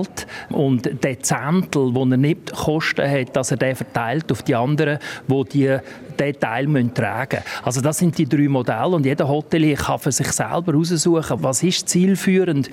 und 0.50 1.04
der 1.04 1.20
Zehntel, 1.20 1.94
den 1.94 2.12
er 2.12 2.18
nicht 2.18 2.52
Kosten 2.52 3.10
hat, 3.10 3.36
dass 3.36 3.52
er 3.52 3.58
den 3.58 3.76
verteilt 3.76 4.32
auf 4.32 4.44
die 4.44 4.56
anderen, 4.56 5.00
wo 5.28 5.44
die 5.44 5.78
den 6.22 6.40
Teil 6.40 6.66
tragen 6.94 7.40
müssen. 7.40 7.66
Also 7.66 7.82
das 7.82 7.98
sind 7.98 8.18
die 8.18 8.28
drei 8.28 8.48
Modelle 8.48 8.90
und 8.90 9.06
jeder 9.06 9.28
Hotelier 9.28 9.76
kann 9.76 10.00
für 10.00 10.12
sich 10.12 10.32
selber 10.32 10.74
heraussuchen, 10.74 11.44
was 11.44 11.64
ist 11.64 11.90
zielführend. 11.90 12.70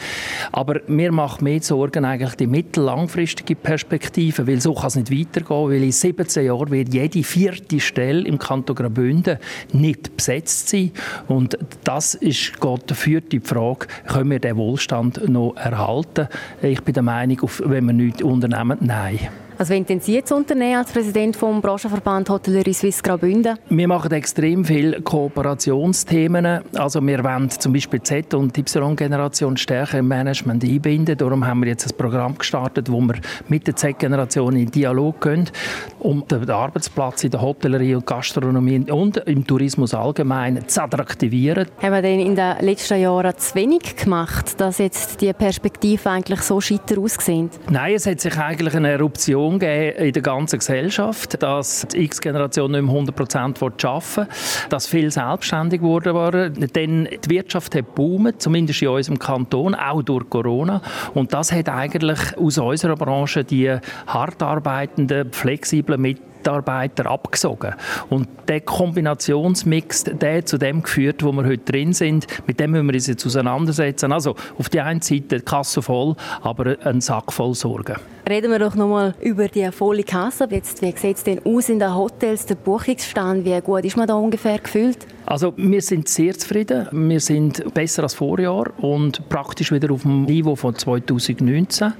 Aber 0.53 0.81
mir 0.87 1.13
macht 1.13 1.43
mehr 1.43 1.61
Sorgen 1.63 2.05
eigentlich 2.05 2.35
die 2.35 2.47
mittel-langfristige 2.47 3.55
Perspektive, 3.55 4.47
weil 4.47 4.61
so 4.61 4.75
kann 4.75 4.89
es 4.89 4.97
nicht 4.97 5.11
weitergehen, 5.11 5.71
weil 5.71 5.83
in 5.83 5.93
17 5.93 6.45
Jahren 6.45 6.71
wird 6.71 6.93
jede 6.93 7.23
vierte 7.23 7.81
Stelle 7.81 8.27
im 8.27 8.39
Kanton 8.39 8.77
Graubünden 8.77 9.39
nicht 9.73 10.17
besetzt 10.17 10.69
sein 10.69 10.93
und 11.27 11.59
das 11.85 12.15
ist 12.15 12.61
geht 12.61 12.91
dafür 12.91 13.21
die 13.21 13.41
Frage, 13.41 13.87
können 14.07 14.31
wir 14.31 14.41
den 14.41 14.57
Wohlstand 14.57 15.29
noch 15.29 15.55
erhalten? 15.57 16.29
Ich 16.63 16.83
bin 16.83 16.95
der 16.95 17.03
Meinung, 17.03 17.39
wenn 17.65 17.87
wir 17.87 17.93
nichts 17.93 18.23
unternehmen, 18.23 18.79
nein. 18.81 19.19
Also 19.59 19.75
wie 19.75 19.79
intensiv 19.79 20.21
das 20.23 20.31
Unternehmen 20.31 20.77
als 20.77 20.92
Präsident 20.92 21.35
vom 21.35 21.61
Branchenverband 21.61 22.31
Hotellerie 22.31 22.73
Suisse 22.73 23.03
Graubünden? 23.03 23.59
Wir 23.68 23.88
machen 23.88 24.12
extrem 24.12 24.64
viele 24.64 25.03
Kooperationsthemen. 25.03 26.61
Also 26.77 27.05
wir 27.05 27.25
wollen 27.25 27.51
zum 27.51 27.73
Beispiel 27.73 28.01
Z- 28.01 28.35
und 28.35 28.57
Y-Generation 28.57 29.57
stärker 29.57 29.99
im 29.99 30.07
Management 30.07 30.62
einbinden. 30.62 31.18
Darum 31.18 31.44
haben 31.44 31.62
wir 31.62 31.71
jetzt 31.71 31.90
ein 31.90 31.97
Programm 31.97 32.38
gestartet, 32.38 32.88
wo 32.88 33.01
wir 33.01 33.16
mit 33.49 33.66
der 33.66 33.75
Z-Generation 33.75 34.55
in 34.55 34.71
Dialog 34.71 35.21
gehen, 35.23 35.51
um 35.99 36.25
den 36.29 36.49
Arbeitsplatz 36.49 37.25
in 37.25 37.33
der 37.33 37.42
Hotellerie 37.42 37.97
und 37.97 38.07
Gastronomie 38.07 38.88
und 38.88 39.16
im 39.16 39.44
Tourismus 39.44 39.92
allgemein 39.92 40.68
zu 40.68 40.83
attraktivieren. 40.85 41.66
Haben 41.83 41.94
wir 41.94 42.03
denn 42.03 42.21
in 42.21 42.37
den 42.37 42.59
letzten 42.61 43.01
Jahren 43.01 43.37
zu 43.37 43.57
wenig 43.57 43.97
gemacht, 43.97 44.61
dass 44.61 44.79
jetzt 44.79 45.21
die 45.21 45.33
Perspektive 45.33 46.09
eigentlich 46.11 46.42
so 46.42 46.61
scheiter 46.61 47.01
aussehen? 47.01 47.51
Nein, 47.68 47.97
es 47.97 48.07
hat 48.07 48.21
sich 48.21 48.38
eigentlich 48.38 48.77
eine 48.77 48.92
Eruption 48.92 49.48
Diskussion 49.57 50.07
in 50.07 50.13
der 50.13 50.23
ganzen 50.23 50.59
Gesellschaft, 50.59 51.43
dass 51.43 51.87
die 51.89 52.05
X-Generation 52.05 52.73
nicht 52.73 52.83
mehr 52.83 52.93
100 52.93 53.17
Prozent 53.17 53.63
arbeiten 53.63 54.17
will, 54.17 54.27
dass 54.69 54.87
viele 54.87 55.11
selbstständig 55.11 55.81
geworden 55.81 56.15
waren. 56.15 56.55
Denn 56.75 57.09
die 57.25 57.31
Wirtschaft 57.31 57.75
hat 57.75 57.95
boomt, 57.95 58.41
zumindest 58.43 58.83
in 58.83 58.89
unserem 58.89 59.19
Kanton, 59.19 59.75
auch 59.75 60.03
durch 60.03 60.29
Corona. 60.29 60.83
Und 61.15 61.33
das 61.33 61.53
hat 61.53 61.69
eigentlich 61.69 62.37
aus 62.37 62.59
unserer 62.59 62.97
Branche 62.97 63.45
die 63.45 63.75
hart 64.07 64.43
arbeitenden, 64.43 65.33
flexiblen 65.33 66.01
Mitarbeiter 66.01 66.29
Mitarbeiter 66.39 67.07
abgesogen. 67.07 67.75
Und 68.09 68.29
der 68.47 68.61
Kombinationsmix, 68.61 70.05
der 70.05 70.47
zu 70.47 70.57
dem 70.57 70.83
geführt, 70.83 71.23
wo 71.23 71.33
wir 71.33 71.45
heute 71.45 71.73
drin 71.73 71.93
sind, 71.93 72.27
mit 72.47 72.61
dem 72.61 72.71
müssen 72.71 72.87
wir 72.87 72.95
uns 72.95 73.07
jetzt 73.07 73.27
auseinandersetzen. 73.27 74.13
Also 74.13 74.35
auf 74.57 74.69
die 74.69 74.81
einen 74.81 75.03
Seite 75.03 75.39
die 75.39 75.41
Kasse 75.41 75.83
voll, 75.83 76.15
aber 76.41 76.77
ein 76.85 77.01
Sack 77.01 77.33
voll 77.33 77.55
Sorgen. 77.55 77.97
Reden 78.29 78.51
wir 78.51 78.59
doch 78.59 78.75
nochmal 78.75 79.14
über 79.23 79.49
die 79.49 79.73
volle 79.73 80.03
Kasse. 80.03 80.47
Jetzt, 80.51 80.83
wie 80.83 80.95
sieht 80.95 81.17
es 81.17 81.25
denn 81.25 81.41
aus 81.47 81.71
in 81.71 81.79
den 81.79 81.95
Hotels, 81.95 82.45
der 82.45 82.57
Buchungsstand? 82.57 83.47
Wie 83.47 83.59
gut 83.62 83.87
ist 83.87 83.97
man 83.97 84.07
da 84.07 84.17
ungefähr 84.17 84.59
gefühlt? 84.59 84.99
Also 85.25 85.55
wir 85.57 85.81
sind 85.81 86.09
sehr 86.09 86.37
zufrieden. 86.37 86.88
Wir 86.91 87.21
sind 87.21 87.73
besser 87.73 88.03
als 88.03 88.14
Vorjahr 88.14 88.67
und 88.79 89.29
praktisch 89.29 89.73
wieder 89.73 89.91
auf 89.93 90.03
dem 90.03 90.25
Niveau 90.25 90.57
von 90.57 90.75
2019. 90.75 91.93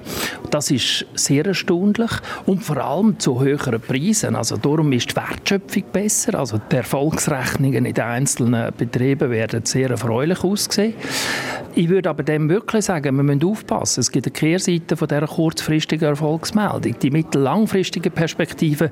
Das 0.51 0.71
ist 0.71 1.07
sehr 1.15 1.47
erstaunlich 1.47 2.11
und 2.47 2.65
vor 2.65 2.79
allem 2.79 3.19
zu 3.19 3.41
höheren 3.41 3.81
Preisen. 3.81 4.37
Also 4.37 4.57
darum 4.57 4.93
ist 4.93 5.11
die 5.11 5.17
Wertschöpfung 5.17 5.85
besser. 5.93 6.39
Also 6.39 6.59
die 6.71 6.77
Erfolgsrechnungen 6.77 7.87
in 7.87 7.95
den 7.95 8.05
einzelnen 8.05 8.73
Betrieben 8.77 9.31
werden 9.31 9.65
sehr 9.65 9.91
erfreulich 9.91 10.43
aussehen. 10.43 10.95
Ich 11.75 11.89
würde 11.89 12.11
aber 12.11 12.23
dem 12.23 12.49
wirklich 12.49 12.87
sagen, 12.87 13.15
wir 13.17 13.23
müssen 13.23 13.45
aufpassen. 13.45 14.01
Es 14.01 14.11
gibt 14.11 14.27
eine 14.27 14.33
Kehrseite 14.33 14.97
von 14.97 15.07
dieser 15.07 15.27
kurzfristigen 15.27 16.09
Erfolgsmeldung. 16.19 16.99
Die 16.99 17.11
mittel-langfristigen 17.11 18.11
Perspektiven 18.11 18.91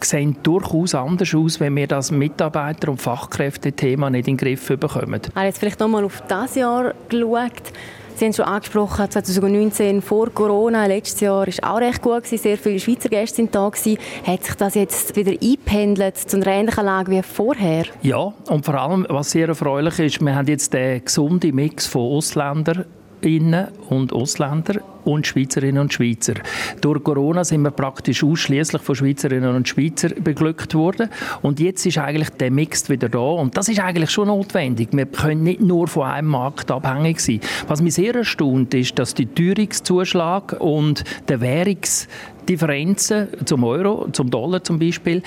sehen 0.00 0.36
durchaus 0.44 0.94
anders 0.94 1.34
aus, 1.34 1.58
wenn 1.58 1.74
wir 1.74 1.88
das 1.88 2.12
Mitarbeiter 2.12 2.90
und 2.90 3.02
Fachkräfte 3.02 3.72
Thema 3.72 4.10
nicht 4.10 4.28
in 4.28 4.36
den 4.36 4.46
Griff 4.46 4.68
bekommen. 4.68 5.20
Ich 5.28 5.34
habe 5.34 5.46
jetzt 5.46 5.58
vielleicht 5.58 5.80
nochmal 5.80 6.04
auf 6.04 6.22
das 6.28 6.54
Jahr 6.54 6.94
geschaut. 7.08 7.72
Sie 8.14 8.24
haben 8.24 8.32
schon 8.32 8.46
angesprochen, 8.46 9.08
2019 9.08 10.02
vor 10.02 10.30
Corona, 10.30 10.86
letztes 10.86 11.20
Jahr 11.20 11.46
war 11.46 11.74
auch 11.74 11.80
recht 11.80 12.02
gut, 12.02 12.24
gewesen. 12.24 12.42
sehr 12.42 12.58
viele 12.58 12.80
Schweizer 12.80 13.08
Gäste 13.08 13.36
sind 13.36 13.54
da. 13.54 13.68
Gewesen. 13.68 13.96
Hat 14.24 14.44
sich 14.44 14.54
das 14.56 14.74
jetzt 14.74 15.14
wieder 15.14 15.32
eingependelt 15.32 16.16
zu 16.16 16.36
einer 16.36 16.48
ähnlichen 16.48 16.84
Lage 16.84 17.12
wie 17.12 17.22
vorher? 17.22 17.84
Ja, 18.02 18.32
und 18.48 18.64
vor 18.64 18.74
allem, 18.74 19.06
was 19.08 19.30
sehr 19.30 19.48
erfreulich 19.48 20.00
ist, 20.00 20.20
wir 20.20 20.34
haben 20.34 20.48
jetzt 20.48 20.74
den 20.74 21.04
gesunden 21.04 21.54
Mix 21.54 21.86
von 21.86 22.02
Ausländern 22.16 22.86
Innen- 23.22 23.68
und 23.88 24.12
Ausländer 24.12 24.80
und 25.04 25.26
Schweizerinnen 25.26 25.80
und 25.80 25.92
Schweizer. 25.92 26.34
Durch 26.80 27.02
Corona 27.02 27.44
sind 27.44 27.62
wir 27.62 27.70
praktisch 27.70 28.22
ausschließlich 28.22 28.82
von 28.82 28.94
Schweizerinnen 28.94 29.54
und 29.54 29.68
Schweizer 29.68 30.10
beglückt 30.10 30.74
worden 30.74 31.08
und 31.42 31.60
jetzt 31.60 31.86
ist 31.86 31.98
eigentlich 31.98 32.30
der 32.30 32.50
Mix 32.50 32.88
wieder 32.88 33.08
da 33.08 33.18
und 33.18 33.56
das 33.56 33.68
ist 33.68 33.80
eigentlich 33.80 34.10
schon 34.10 34.28
notwendig. 34.28 34.88
Wir 34.92 35.06
können 35.06 35.42
nicht 35.42 35.60
nur 35.60 35.88
von 35.88 36.04
einem 36.04 36.28
Markt 36.28 36.70
abhängig 36.70 37.20
sein. 37.20 37.40
Was 37.66 37.80
mich 37.80 37.94
sehr 37.94 38.14
erstaunt 38.14 38.74
ist, 38.74 38.98
dass 38.98 39.14
die 39.14 39.26
Teuerungszuschlag 39.26 40.56
und 40.60 41.04
der 41.28 41.40
Währungsdifferenzen 41.40 43.28
zum 43.46 43.64
Euro, 43.64 44.08
zum 44.12 44.30
Dollar 44.30 44.62
zum 44.62 44.78
Beispiel, 44.78 45.22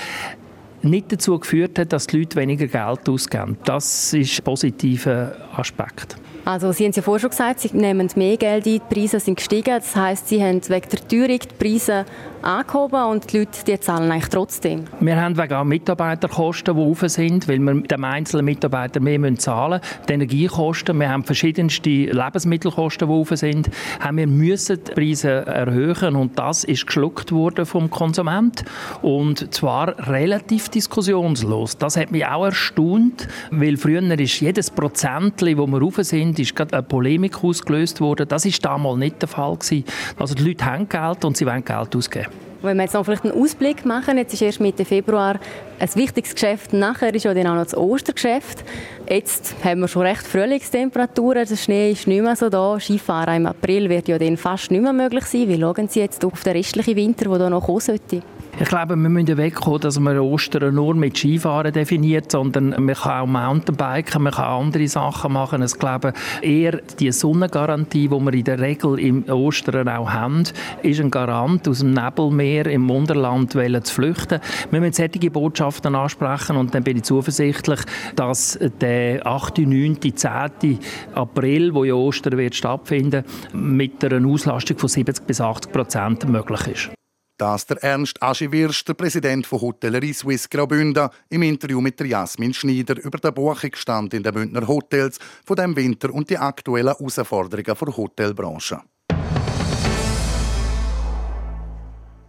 nicht 0.83 1.11
dazu 1.11 1.37
geführt 1.39 1.77
hat, 1.79 1.93
dass 1.93 2.07
die 2.07 2.19
Leute 2.19 2.37
weniger 2.37 2.67
Geld 2.67 3.07
ausgeben. 3.07 3.57
Das 3.65 4.13
ist 4.13 4.39
ein 4.39 4.43
positiver 4.43 5.35
Aspekt. 5.55 6.17
Also 6.45 6.71
Sie 6.71 6.83
haben 6.83 6.91
es 6.91 6.95
ja 6.95 7.01
vorher 7.01 7.19
schon 7.19 7.29
gesagt, 7.31 7.59
Sie 7.59 7.75
nehmen 7.75 8.09
mehr 8.15 8.37
Geld 8.37 8.51
ein, 8.51 8.63
die 8.63 8.79
Preise 8.79 9.19
sind 9.19 9.35
gestiegen. 9.35 9.75
Das 9.75 9.95
heißt, 9.95 10.27
Sie 10.27 10.43
haben 10.43 10.61
wegen 10.67 10.89
der 10.89 11.07
Teuerung 11.07 11.39
die 11.39 11.55
Preise 11.57 12.05
angehoben 12.41 13.03
und 13.03 13.31
die 13.31 13.39
Leute 13.39 13.63
die 13.65 13.79
zahlen 13.79 14.11
eigentlich 14.11 14.29
trotzdem. 14.29 14.85
Wir 14.99 15.21
haben 15.21 15.37
wegen 15.37 15.67
Mitarbeiterkosten, 15.67 16.75
die 16.75 16.81
hoch 16.81 16.97
sind, 17.07 17.47
weil 17.47 17.59
wir 17.59 17.81
dem 17.81 18.03
einzelnen 18.03 18.45
Mitarbeiter 18.45 18.99
mehr 18.99 19.19
zahlen 19.37 19.79
müssen. 19.79 20.05
Die 20.07 20.13
Energiekosten, 20.13 20.99
wir 20.99 21.09
haben 21.09 21.23
verschiedenste 21.23 21.89
Lebensmittelkosten, 21.89 23.07
die 23.07 23.13
hoch 23.13 23.27
sind, 23.33 23.69
haben 23.99 24.17
wir 24.17 24.27
müssen 24.27 24.83
die 24.83 24.91
Preise 24.91 25.45
erhöhen 25.45 26.15
und 26.15 26.37
das 26.39 26.63
ist 26.63 26.87
geschluckt 26.87 27.31
worden 27.31 27.65
vom 27.65 27.89
Konsument 27.89 28.63
und 29.01 29.53
zwar 29.53 30.09
relativ 30.09 30.69
diskussionslos. 30.69 31.77
Das 31.77 31.97
hat 31.97 32.11
mich 32.11 32.25
auch 32.25 32.45
erstaunt, 32.45 33.27
weil 33.51 33.77
früher 33.77 34.01
ist 34.19 34.39
jedes 34.39 34.71
Prozentli, 34.71 35.57
wo 35.57 35.67
wir 35.67 35.79
rauf 35.79 35.97
sind, 35.97 36.30
ist 36.39 36.55
gerade 36.55 36.73
eine 36.73 36.83
Polemik 36.83 37.43
ausgelöst 37.43 38.01
worden. 38.01 38.27
Das 38.27 38.45
ist 38.45 38.63
damals 38.63 38.97
nicht 38.97 39.21
der 39.21 39.29
Fall 39.29 39.55
gewesen. 39.55 39.85
Also 40.17 40.35
die 40.35 40.43
Leute 40.43 40.65
haben 40.65 40.87
Geld 40.87 41.25
und 41.25 41.37
sie 41.37 41.45
wollen 41.45 41.63
Geld 41.63 41.95
ausgeben. 41.95 42.27
Wenn 42.61 42.77
wir 42.77 42.83
jetzt 42.83 42.93
noch 42.93 43.03
vielleicht 43.03 43.25
einen 43.25 43.33
Ausblick 43.33 43.85
machen, 43.85 44.19
jetzt 44.19 44.33
ist 44.33 44.41
erst 44.43 44.59
Mitte 44.59 44.85
Februar 44.85 45.39
ein 45.79 45.89
wichtiges 45.95 46.35
Geschäft, 46.35 46.73
nachher 46.73 47.13
ist 47.15 47.23
ja 47.23 47.33
dann 47.33 47.47
auch 47.47 47.55
noch 47.55 47.63
das 47.63 47.75
Ostergeschäft. 47.75 48.63
Jetzt 49.09 49.55
haben 49.63 49.81
wir 49.81 49.87
schon 49.87 50.03
recht 50.03 50.21
Frühlingstemperaturen, 50.21 51.47
der 51.47 51.55
Schnee 51.55 51.91
ist 51.91 52.05
nicht 52.05 52.21
mehr 52.21 52.35
so 52.35 52.49
da. 52.49 52.79
Skifahren 52.79 53.37
im 53.37 53.45
April 53.47 53.89
wird 53.89 54.07
ja 54.07 54.19
dann 54.19 54.37
fast 54.37 54.69
nicht 54.69 54.83
mehr 54.83 54.93
möglich 54.93 55.25
sein. 55.25 55.47
Wie 55.47 55.59
schauen 55.59 55.87
Sie 55.87 56.01
jetzt 56.01 56.23
auf 56.23 56.43
den 56.43 56.53
restlichen 56.53 56.95
Winter, 56.95 57.29
der 57.29 57.39
da 57.39 57.49
noch 57.49 57.65
kommen 57.65 57.79
sollte? 57.79 58.21
Ich 58.59 58.67
glaube, 58.67 58.95
wir 58.95 59.09
müssen 59.09 59.37
wegkommen, 59.37 59.79
dass 59.79 59.99
man 59.99 60.19
Ostern 60.19 60.75
nur 60.75 60.93
mit 60.93 61.17
Skifahren 61.17 61.73
definiert, 61.73 62.31
sondern 62.31 62.75
man 62.77 62.95
kann 62.95 63.21
auch 63.21 63.25
Mountainbiken, 63.25 64.21
man 64.21 64.33
kann 64.33 64.45
andere 64.45 64.87
Sachen 64.87 65.33
machen. 65.33 65.63
Ich 65.63 65.79
glaube, 65.79 66.13
eher 66.41 66.79
die 66.99 67.11
Sonnengarantie, 67.11 68.07
die 68.07 68.19
wir 68.19 68.33
in 68.33 68.43
der 68.43 68.59
Regel 68.59 68.99
im 68.99 69.27
Ostern 69.29 69.87
auch 69.87 70.09
haben, 70.09 70.43
ist 70.83 70.99
ein 70.99 71.09
Garant, 71.09 71.67
aus 71.67 71.79
dem 71.79 71.93
Nebelmeer 71.93 72.67
im 72.67 72.87
Wunderland 72.87 73.53
zu 73.53 73.93
flüchten. 73.93 74.39
Wir 74.69 74.79
müssen 74.79 74.93
solche 74.93 75.31
Botschaften 75.31 75.95
ansprechen 75.95 76.57
und 76.57 76.75
dann 76.75 76.83
bin 76.83 76.97
ich 76.97 77.03
zuversichtlich, 77.03 77.79
dass 78.15 78.59
der 78.79 79.25
8., 79.25 79.59
9., 79.59 79.97
10. 80.01 80.79
April, 81.15 81.73
wo 81.73 81.83
ja 81.83 81.95
Ostern 81.95 82.37
wird 82.37 82.53
stattfinden, 82.53 83.23
mit 83.53 84.03
einer 84.03 84.27
Auslastung 84.27 84.77
von 84.77 84.89
70 84.89 85.25
bis 85.25 85.41
80 85.41 85.71
Prozent 85.71 86.29
möglich 86.29 86.67
ist. 86.67 86.91
Das 87.41 87.65
der 87.65 87.81
Ernst 87.81 88.21
Aschewirsch, 88.21 88.85
der 88.85 88.93
Präsident 88.93 89.47
von 89.47 89.61
Hotellerie 89.61 90.13
Swiss 90.13 90.47
Graubünden, 90.47 91.09
im 91.29 91.41
Interview 91.41 91.81
mit 91.81 91.99
der 91.99 92.05
Jasmin 92.05 92.53
Schneider 92.53 93.03
über 93.03 93.17
den 93.17 93.33
Buchungsstand 93.33 94.13
in 94.13 94.21
den 94.21 94.31
Bündner 94.31 94.67
Hotels 94.67 95.17
von 95.43 95.55
dem 95.55 95.75
Winter 95.75 96.13
und 96.13 96.29
die 96.29 96.37
aktuellen 96.37 96.95
Herausforderungen 96.95 97.63
der 97.63 97.97
Hotelbranche. 97.97 98.81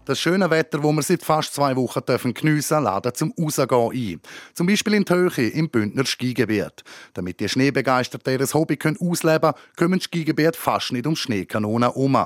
Das 0.05 0.19
schöne 0.19 0.51
Wetter, 0.51 0.79
das 0.79 0.93
wir 0.93 1.03
seit 1.03 1.23
fast 1.23 1.55
zwei 1.55 1.77
Wochen 1.77 2.01
dürfen 2.05 2.35
geniessen 2.35 2.83
laden 2.83 3.15
zum 3.15 3.33
Rausgehen 3.38 3.93
ein. 3.93 4.21
Zum 4.53 4.67
Beispiel 4.67 4.95
in 4.95 5.05
Höhe 5.09 5.49
im 5.51 5.71
Bündner 5.71 6.05
Skigebiet. 6.05 6.83
Damit 7.15 7.38
die 7.38 7.49
Schneebegeisterten 7.49 8.41
ihr 8.41 8.45
Hobby 8.53 8.77
können 8.77 8.97
ausleben 9.01 9.53
können, 9.53 9.55
kommen 9.77 9.99
die 10.01 10.05
Skigebiete 10.05 10.59
fast 10.59 10.91
nicht 10.91 11.07
um 11.07 11.15
Schneekanonen 11.15 11.91
um. 11.91 12.19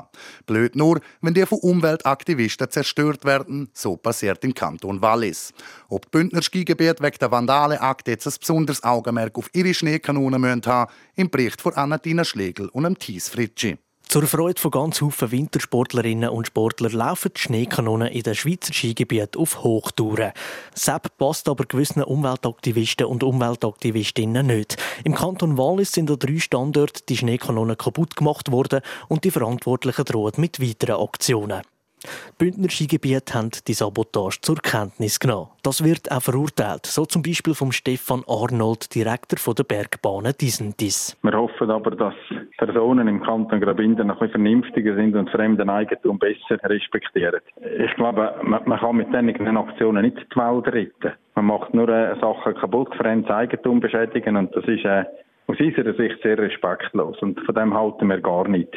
Blöd 0.47 0.75
nur, 0.75 1.01
wenn 1.21 1.35
die 1.35 1.45
von 1.45 1.59
Umweltaktivisten 1.59 2.71
zerstört 2.71 3.27
werden, 3.27 3.69
so 3.75 3.99
passiert 3.99 4.43
im 4.45 4.55
Kanton 4.55 5.03
Wallis. 5.03 5.53
Ob 5.91 6.07
die 6.07 6.11
Bündner 6.12 6.41
Skigebiete 6.41 7.03
wegen 7.03 7.19
der 7.19 7.31
Vandalenakte 7.31 8.12
jetzt 8.12 8.27
ein 8.27 8.33
besonderes 8.41 8.83
Augenmerk 8.85 9.37
auf 9.37 9.51
ihre 9.53 9.75
Schneekanonen 9.75 10.65
haben 10.65 10.91
im 11.15 11.29
Bericht 11.29 11.61
von 11.61 11.75
Anatina 11.75 12.25
Schlegel 12.25 12.71
und 12.71 12.99
Thies 12.99 13.29
Fritschi. 13.29 13.77
Zur 14.09 14.23
Freude 14.29 14.61
von 14.61 14.71
ganz 14.71 14.99
vielen 14.99 15.33
Wintersportlerinnen 15.33 16.31
und 16.31 16.47
Sportlern 16.47 16.92
laufen 16.92 17.33
die 17.37 17.40
Schneekanonen 17.40 18.09
in 18.09 18.23
den 18.23 18.37
Schweizer 18.37 18.73
Skigebieten 18.73 19.40
auf 19.40 19.64
Hochtouren. 19.64 20.33
Sepp 20.75 21.19
passt 21.19 21.49
aber 21.49 21.64
gewissen 21.64 22.05
Umweltaktivisten 22.05 23.07
und 23.07 23.25
Umweltaktivistinnen 23.25 24.47
nicht. 24.47 24.77
Im 25.03 25.14
Kanton 25.14 25.59
Wallis 25.59 25.92
sind 25.92 26.11
an 26.11 26.21
drei 26.21 26.38
Standorten 26.38 27.03
die 27.09 27.16
Schneekanonen 27.16 27.77
kaputt 27.77 28.14
gemacht 28.14 28.53
worden 28.53 28.81
und 29.09 29.25
die 29.25 29.33
Verantwortlichen 29.33 30.05
drohen 30.05 30.35
mit 30.37 30.61
weiteren 30.61 31.03
Aktionen. 31.03 31.62
Die 32.05 32.45
Bündner 32.45 32.69
Skigebiete 32.69 33.35
haben 33.35 33.51
die 33.67 33.73
Sabotage 33.73 34.41
zur 34.43 34.57
Kenntnis 34.57 35.19
genommen. 35.19 35.49
Das 35.63 35.83
wird 35.83 36.13
auch 36.13 36.23
verurteilt, 36.23 36.87
so 36.87 37.07
zum 37.07 37.23
Beispiel 37.23 37.55
vom 37.55 37.73
Stefan 37.73 38.23
Arnold, 38.29 38.95
Direktor 38.95 39.55
der 39.55 39.65
Bergbahnen 39.65 40.35
Disentis. 40.39 41.17
Wir 41.23 41.33
hoffen 41.33 41.71
aber, 41.71 41.91
dass 41.93 42.15
Personen 42.59 43.09
im 43.09 43.23
Kanton 43.23 43.61
Graubünden 43.61 44.11
ein 44.11 44.19
bisschen 44.19 44.31
vernünftiger 44.31 44.95
sind 44.95 45.17
und 45.17 45.31
fremden 45.31 45.71
Eigentum 45.71 46.19
besser 46.19 46.59
respektieren. 46.65 47.41
Ich 47.79 47.95
glaube, 47.95 48.35
man 48.43 48.79
kann 48.79 48.97
mit 48.97 49.09
diesen 49.09 49.57
Aktionen 49.57 50.03
nicht 50.03 50.19
die 50.19 50.37
Welt 50.39 50.67
retten. 50.69 51.13
Man 51.35 51.47
macht 51.47 51.75
nur 51.75 51.89
äh, 51.89 52.19
Sachen 52.21 52.55
kaputt, 52.55 52.95
fremdes 52.97 53.31
Eigentum 53.31 53.81
beschädigen 53.81 54.37
und 54.37 54.55
das 54.55 54.65
ist 54.65 54.85
äh, 54.85 55.05
aus 55.47 55.61
unserer 55.61 55.95
Sicht 55.95 56.23
sehr 56.23 56.39
respektlos 56.39 57.17
und 57.21 57.41
von 57.41 57.55
dem 57.55 57.75
halten 57.75 58.09
wir 58.09 58.21
gar 58.21 58.49
nicht. 58.49 58.73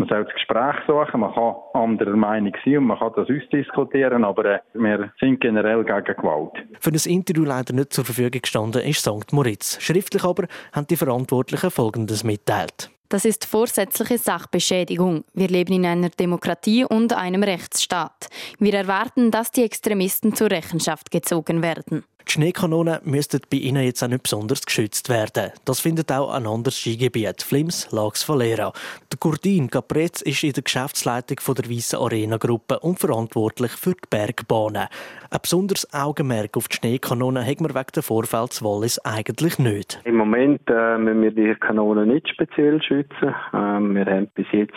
Man 0.00 0.08
soll 0.08 0.24
das 0.24 0.32
Gespräch 0.32 0.76
suchen, 0.86 1.20
man 1.20 1.34
kann 1.34 1.56
anderer 1.74 2.16
Meinung 2.16 2.54
sein 2.64 2.78
und 2.78 2.86
man 2.86 2.98
kann 2.98 3.12
das 3.16 3.28
ausdiskutieren, 3.28 4.24
aber 4.24 4.44
äh, 4.46 4.58
wir 4.72 5.12
sind 5.20 5.42
generell 5.42 5.84
gegen 5.84 6.16
Gewalt. 6.16 6.52
Für 6.80 6.90
das 6.90 7.04
Interview 7.04 7.44
leider 7.44 7.74
nicht 7.74 7.92
zur 7.92 8.06
Verfügung 8.06 8.40
gestanden 8.40 8.80
ist 8.80 9.00
St. 9.04 9.30
Moritz. 9.34 9.78
Schriftlich 9.82 10.24
aber 10.24 10.46
haben 10.72 10.86
die 10.86 10.96
Verantwortlichen 10.96 11.70
Folgendes 11.70 12.24
mitteilt. 12.24 12.90
Das 13.10 13.26
ist 13.26 13.44
vorsätzliche 13.44 14.16
Sachbeschädigung. 14.16 15.24
Wir 15.34 15.48
leben 15.48 15.74
in 15.74 15.84
einer 15.84 16.08
Demokratie 16.08 16.86
und 16.86 17.12
einem 17.12 17.42
Rechtsstaat. 17.42 18.30
Wir 18.58 18.72
erwarten, 18.72 19.30
dass 19.30 19.50
die 19.50 19.64
Extremisten 19.64 20.34
zur 20.34 20.50
Rechenschaft 20.50 21.10
gezogen 21.10 21.62
werden. 21.62 22.04
Die 22.26 22.32
Schneekanonen 22.32 22.98
müssten 23.04 23.40
bei 23.50 23.58
ihnen 23.58 23.82
jetzt 23.82 24.02
auch 24.02 24.08
nicht 24.08 24.22
besonders 24.22 24.64
geschützt 24.64 25.08
werden. 25.08 25.52
Das 25.64 25.80
findet 25.80 26.12
auch 26.12 26.32
ein 26.32 26.46
anderes 26.46 26.78
Skigebiet, 26.78 27.42
Flims 27.42 27.90
Lax 27.92 28.28
Valera. 28.28 28.72
Der 29.10 29.18
Gurdin 29.18 29.68
Capretz 29.70 30.20
ist 30.22 30.44
in 30.44 30.52
der 30.52 30.62
Geschäftsleitung 30.62 31.38
der 31.56 31.70
Weissen 31.70 31.96
Arena 31.96 32.36
Gruppe 32.36 32.78
und 32.80 32.98
verantwortlich 32.98 33.72
für 33.72 33.94
die 33.94 34.08
Bergbahnen. 34.08 34.88
Ein 35.30 35.38
besonderes 35.42 35.92
Augenmerk 35.94 36.56
auf 36.56 36.68
die 36.68 36.76
Schneekanonen 36.76 37.46
hat 37.46 37.60
man 37.60 37.74
wegen 37.74 37.92
der 37.94 38.02
Vorfälle 38.02 38.48
zu 38.48 38.64
Wallis 38.64 38.98
eigentlich 39.04 39.58
nicht. 39.58 40.00
Im 40.04 40.16
Moment 40.16 40.62
äh, 40.68 40.98
müssen 40.98 41.22
wir 41.22 41.30
die 41.32 41.54
Kanonen 41.54 42.08
nicht 42.08 42.28
speziell 42.28 42.82
schützen. 42.82 43.34
Ähm, 43.54 43.94
wir 43.94 44.06
haben 44.06 44.28
bis 44.34 44.46
jetzt 44.52 44.74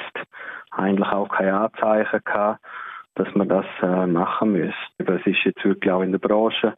eigentlich 0.71 1.10
auch 1.10 1.29
keine 1.29 1.60
Anzeichen 1.60 2.19
gehabt, 2.23 2.60
dass 3.15 3.27
man 3.36 3.47
das 3.47 3.65
äh, 3.82 4.08
machen 4.08 4.53
müsste. 4.53 4.75
Das 4.99 5.21
ist 5.25 5.43
jetzt 5.45 5.63
wirklich 5.63 5.91
auch 5.91 6.01
in 6.01 6.12
der 6.12 6.19
Branche 6.19 6.73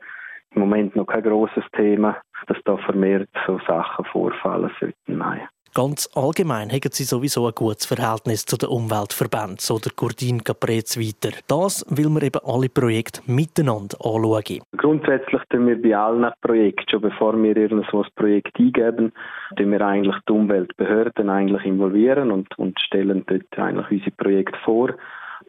im 0.56 0.62
Moment 0.62 0.96
noch 0.96 1.06
kein 1.06 1.24
grosses 1.24 1.64
Thema, 1.76 2.18
dass 2.48 2.58
da 2.66 2.78
vermehrt 2.78 3.30
so 3.46 3.60
Sachen 3.68 4.06
vorfallen 4.06 4.72
sollten. 4.80 5.18
Nein. 5.18 5.42
Ganz 5.76 6.10
allgemein 6.16 6.70
haben 6.70 6.90
sie 6.90 7.04
sowieso 7.04 7.48
ein 7.48 7.54
gutes 7.54 7.86
Verhältnis 7.86 8.46
zu 8.46 8.56
den 8.56 8.70
Umweltverbänden, 8.70 9.58
so 9.60 9.78
der 9.78 9.92
Gordin 9.94 10.42
Caprez 10.42 10.98
weiter. 10.98 11.36
Das 11.50 11.86
will 11.90 12.08
man 12.08 12.24
eben 12.24 12.40
alle 12.46 12.70
Projekte 12.70 13.20
miteinander 13.30 13.98
anschauen. 14.00 14.62
Grundsätzlich 14.78 15.42
tun 15.50 15.68
wir 15.68 15.82
bei 15.82 15.98
allen 15.98 16.32
Projekten, 16.40 16.90
schon 16.90 17.02
bevor 17.02 17.36
wir 17.44 17.58
irgend 17.58 17.86
so 17.92 18.04
ein 18.04 18.10
Projekt 18.16 18.58
eingeben, 18.58 19.12
tun 19.58 19.72
wir 19.74 19.82
eigentlich 19.82 20.16
die 20.30 20.32
Umweltbehörden 20.32 21.30
eigentlich 21.30 21.66
involvieren 21.66 22.32
und, 22.32 22.58
und 22.58 22.80
stellen 22.80 23.26
dort 23.28 23.60
eigentlich 23.60 23.92
unsere 23.92 24.12
Projekte 24.12 24.58
vor. 24.64 24.94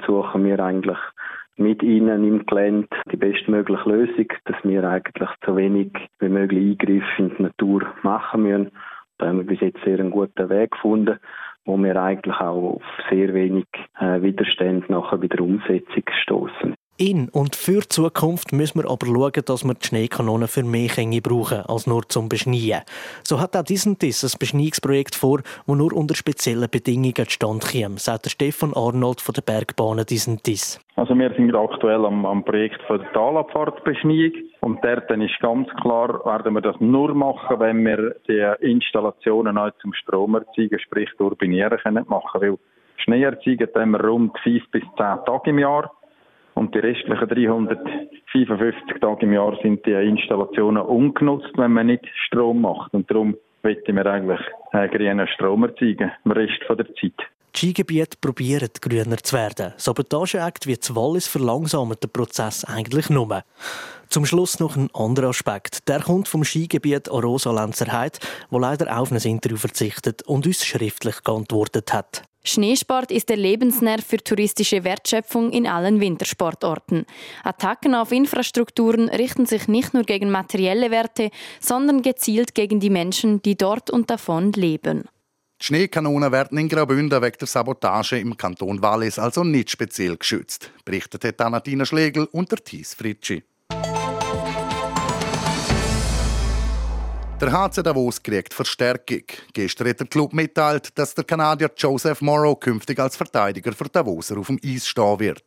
Suchen 0.08 0.44
wir 0.44 0.58
eigentlich 0.58 0.98
mit 1.56 1.82
ihnen 1.82 2.24
im 2.24 2.46
Gelände 2.46 2.88
die 3.10 3.16
bestmögliche 3.16 3.88
Lösung, 3.88 4.26
dass 4.44 4.56
wir 4.62 4.84
eigentlich 4.84 5.28
so 5.44 5.56
wenig 5.56 5.92
wie 6.18 6.28
möglich 6.28 6.78
Eingriffe 6.80 7.22
in 7.22 7.36
die 7.36 7.42
Natur 7.42 7.86
machen 8.02 8.42
müssen. 8.42 8.72
Da 9.18 9.28
haben 9.28 9.38
wir 9.38 9.46
bis 9.46 9.60
jetzt 9.60 9.82
sehr 9.84 9.98
einen 9.98 10.10
guten 10.10 10.48
Weg 10.50 10.72
gefunden, 10.72 11.18
wo 11.64 11.76
wir 11.78 11.96
eigentlich 12.00 12.36
auch 12.36 12.76
auf 12.76 12.82
sehr 13.10 13.32
wenig 13.32 13.66
äh, 13.98 14.20
Widerstand 14.20 14.90
nachher 14.90 15.18
bei 15.18 15.28
der 15.28 15.40
Umsetzung 15.40 16.04
stoßen. 16.22 16.74
In 16.98 17.28
und 17.28 17.56
für 17.56 17.80
die 17.80 17.88
Zukunft 17.88 18.54
müssen 18.54 18.82
wir 18.82 18.90
aber 18.90 19.04
schauen, 19.06 19.44
dass 19.44 19.64
wir 19.64 19.74
die 19.74 19.86
Schneekanonen 19.86 20.48
für 20.48 20.62
mehr 20.62 20.88
Känge 20.88 21.20
brauchen 21.20 21.60
als 21.68 21.86
nur 21.86 22.08
zum 22.08 22.30
Beschneien. 22.30 22.80
So 23.22 23.38
hat 23.38 23.54
auch 23.54 23.64
diesen 23.64 23.98
Diss 23.98 24.24
ein 24.24 24.38
Beschneiungsprojekt 24.38 25.14
vor, 25.14 25.42
das 25.42 25.76
nur 25.76 25.92
unter 25.92 26.14
speziellen 26.14 26.70
Bedingungen 26.70 27.12
zustande 27.14 27.66
kommt, 27.66 28.00
sagt 28.00 28.24
der 28.24 28.30
Stefan 28.30 28.72
Arnold 28.74 29.20
von 29.20 29.34
der 29.34 29.42
Bergbahnen 29.42 30.06
diesen 30.06 30.38
Diss. 30.38 30.80
Also 30.94 31.14
wir 31.18 31.30
sind 31.34 31.54
aktuell 31.54 32.02
am, 32.06 32.24
am 32.24 32.42
Projekt 32.42 32.80
von 32.86 32.98
der 32.98 33.12
Talabfahrtbeschneiung 33.12 34.32
und 34.60 34.82
dort 34.82 35.10
ist 35.10 35.40
ganz 35.40 35.68
klar, 35.82 36.24
werden 36.24 36.54
wir 36.54 36.62
das 36.62 36.76
nur 36.80 37.14
machen, 37.14 37.60
wenn 37.60 37.84
wir 37.84 38.16
die 38.26 38.66
Installationen 38.66 39.58
auch 39.58 39.72
zum 39.82 39.92
Stromerzeugen, 39.92 40.78
sprich 40.78 41.10
turbinieren 41.18 41.78
können 41.78 42.06
machen, 42.08 42.40
weil 42.40 42.56
Schnee 42.96 43.22
erzeugen 43.22 43.68
haben 43.74 43.90
wir 43.90 44.00
rund 44.02 44.38
5 44.38 44.70
bis 44.70 44.82
10 44.82 44.96
Tage 44.96 45.50
im 45.50 45.58
Jahr 45.58 45.92
und 46.56 46.74
die 46.74 46.78
restlichen 46.78 47.28
355 47.28 49.00
Tage 49.00 49.26
im 49.26 49.34
Jahr 49.34 49.56
sind 49.62 49.84
die 49.84 49.92
Installationen 49.92 50.82
ungenutzt, 50.82 51.52
wenn 51.56 51.72
man 51.72 51.86
nicht 51.86 52.04
Strom 52.26 52.62
macht. 52.62 52.94
Und 52.94 53.10
darum 53.10 53.36
möchten 53.62 53.94
wir 53.94 54.06
eigentlich 54.06 54.40
äh, 54.72 54.88
grünen 54.88 55.28
Strom 55.28 55.64
erzeugen, 55.64 56.10
im 56.24 56.30
Rest 56.30 56.58
der 56.68 56.86
Zeit. 56.86 57.12
Die 57.54 57.58
Skigebiete 57.58 58.16
probieren 58.20 58.70
grüner 58.80 59.18
zu 59.18 59.36
werden. 59.36 59.74
Sabotageakt 59.76 60.66
wie 60.66 60.76
Wallis 60.94 61.26
verlangsamt 61.26 62.02
den 62.02 62.10
Prozess 62.10 62.64
eigentlich 62.64 63.10
nur. 63.10 63.42
Zum 64.08 64.24
Schluss 64.24 64.58
noch 64.58 64.76
ein 64.76 64.88
anderer 64.94 65.28
Aspekt. 65.28 65.88
Der 65.88 66.00
kommt 66.00 66.26
vom 66.28 66.42
Skigebiet 66.42 67.10
Arosa 67.10 67.52
Lenzerheide, 67.52 68.18
wo 68.48 68.58
leider 68.58 68.98
auf 68.98 69.12
ein 69.12 69.18
Interview 69.18 69.58
verzichtet 69.58 70.22
und 70.22 70.46
uns 70.46 70.64
schriftlich 70.64 71.22
geantwortet 71.22 71.92
hat. 71.92 72.22
Schneesport 72.48 73.10
ist 73.10 73.28
der 73.28 73.36
Lebensnerv 73.36 74.04
für 74.04 74.18
touristische 74.18 74.84
Wertschöpfung 74.84 75.50
in 75.50 75.66
allen 75.66 76.00
Wintersportorten. 76.00 77.06
Attacken 77.44 77.94
auf 77.94 78.12
Infrastrukturen 78.12 79.08
richten 79.08 79.46
sich 79.46 79.68
nicht 79.68 79.94
nur 79.94 80.04
gegen 80.04 80.30
materielle 80.30 80.90
Werte, 80.90 81.30
sondern 81.60 82.02
gezielt 82.02 82.54
gegen 82.54 82.80
die 82.80 82.90
Menschen, 82.90 83.42
die 83.42 83.56
dort 83.56 83.90
und 83.90 84.10
davon 84.10 84.52
leben. 84.52 85.04
Die 85.60 85.64
Schneekanonen 85.64 86.32
werden 86.32 86.58
in 86.58 86.68
Graubünden 86.68 87.22
wegen 87.22 87.38
der 87.38 87.48
Sabotage 87.48 88.18
im 88.18 88.36
Kanton 88.36 88.82
Wallis 88.82 89.18
also 89.18 89.42
nicht 89.42 89.70
speziell 89.70 90.16
geschützt, 90.16 90.70
berichtete 90.84 91.34
Anatina 91.38 91.86
Schlegel 91.86 92.26
und 92.30 92.50
Thies 92.64 92.94
Fritschi. 92.94 93.42
Der 97.38 97.52
HC 97.52 97.82
Davos 97.82 98.22
kriegt 98.22 98.54
Verstärkung. 98.54 99.24
Gestern 99.52 99.88
hat 99.88 100.00
der 100.00 100.06
Club 100.06 100.32
mitteilt, 100.32 100.98
dass 100.98 101.14
der 101.14 101.24
Kanadier 101.24 101.70
Joseph 101.76 102.22
Morrow 102.22 102.58
künftig 102.58 102.98
als 102.98 103.14
Verteidiger 103.14 103.74
für 103.74 103.90
Davoser 103.90 104.38
auf 104.38 104.46
dem 104.46 104.58
Eis 104.64 104.88
stehen 104.88 105.20
wird. 105.20 105.42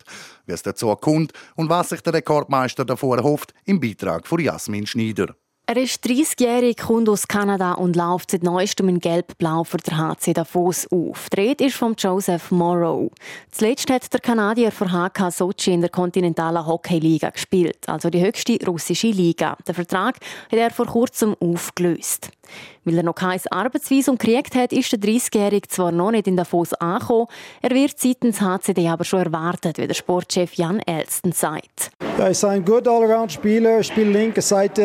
Wie 0.46 0.54
es 0.54 0.62
dazu 0.62 0.96
kommt 0.96 1.34
und 1.56 1.68
was 1.68 1.90
sich 1.90 2.02
der 2.02 2.14
Rekordmeister 2.14 2.86
davor 2.86 3.18
erhofft, 3.18 3.56
im 3.66 3.80
Beitrag 3.80 4.28
von 4.28 4.40
Jasmin 4.40 4.86
Schneider. 4.86 5.36
Er 5.70 5.78
ist 5.78 6.04
30-jährig, 6.04 6.78
kommt 6.78 7.08
aus 7.10 7.28
Kanada 7.28 7.74
und 7.74 7.96
läuft 7.96 8.32
seit 8.32 8.42
neuestem 8.42 8.90
in 8.90 9.00
Gelb-Blau 9.00 9.64
für 9.64 9.78
den 9.78 10.00
HC 10.00 10.34
Davos 10.34 10.88
auf. 10.92 11.28
Rede 11.38 11.66
ist 11.66 11.76
von 11.76 11.94
Joseph 11.96 12.50
Morrow. 12.50 13.12
Zuletzt 13.52 13.88
hat 13.92 14.12
der 14.12 14.20
Kanadier 14.20 14.72
für 14.72 14.92
HK 14.92 15.30
Sochi 15.30 15.72
in 15.72 15.82
der 15.82 15.92
kontinentalen 15.92 16.66
Hockey-Liga 16.66 17.30
gespielt, 17.30 17.88
also 17.88 18.10
die 18.10 18.20
höchste 18.20 18.58
russische 18.66 19.12
Liga. 19.12 19.58
Den 19.68 19.76
Vertrag 19.76 20.16
hat 20.52 20.58
er 20.58 20.72
vor 20.72 20.88
kurzem 20.88 21.36
aufgelöst. 21.40 22.32
Weil 22.86 22.98
er 22.98 23.04
noch 23.04 23.16
kein 23.16 23.40
Arbeitsvisum 23.52 24.18
gekriegt 24.18 24.56
hat, 24.56 24.72
ist 24.72 24.92
der 24.92 25.00
30-Jährige 25.00 25.68
zwar 25.68 25.92
noch 25.92 26.12
nicht 26.12 26.28
in 26.28 26.38
Davos 26.38 26.74
angekommen, 26.74 27.28
er 27.62 27.72
wird 27.72 28.00
seitens 28.00 28.42
HCD 28.42 28.88
aber 28.88 29.04
schon 29.04 29.24
erwartet, 29.24 29.78
wie 29.78 29.88
der 29.88 29.94
Sportchef 29.94 30.54
Jan 30.54 30.80
Elston 30.80 31.32
sagt. 31.32 31.92
Er 32.18 32.32
ist 32.32 32.44
ein 32.44 32.66
guter 32.66 32.92
Allround-Spieler, 32.92 33.82
spielt 33.84 34.12
linke 34.12 34.42
Seite, 34.42 34.82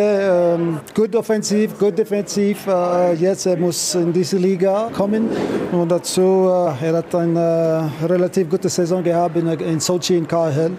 ähm, 0.57 0.81
gut 0.95 1.17
offensiv, 1.17 1.79
gut 1.79 1.99
defensiv. 1.99 2.67
Äh, 2.67 3.15
jetzt 3.15 3.47
er 3.47 3.57
muss 3.57 3.95
in 3.95 4.13
diese 4.13 4.37
Liga 4.37 4.91
kommen 4.93 5.29
und 5.73 5.91
dazu 5.91 6.49
äh, 6.49 6.87
er 6.87 6.99
hat 6.99 7.15
eine 7.15 7.91
äh, 8.01 8.05
relativ 8.07 8.49
gute 8.49 8.69
Saison 8.69 9.03
gehabt 9.03 9.37
in, 9.37 9.49
in 9.49 9.81
Sochi 9.81 10.17
in 10.17 10.29
KHL 10.29 10.73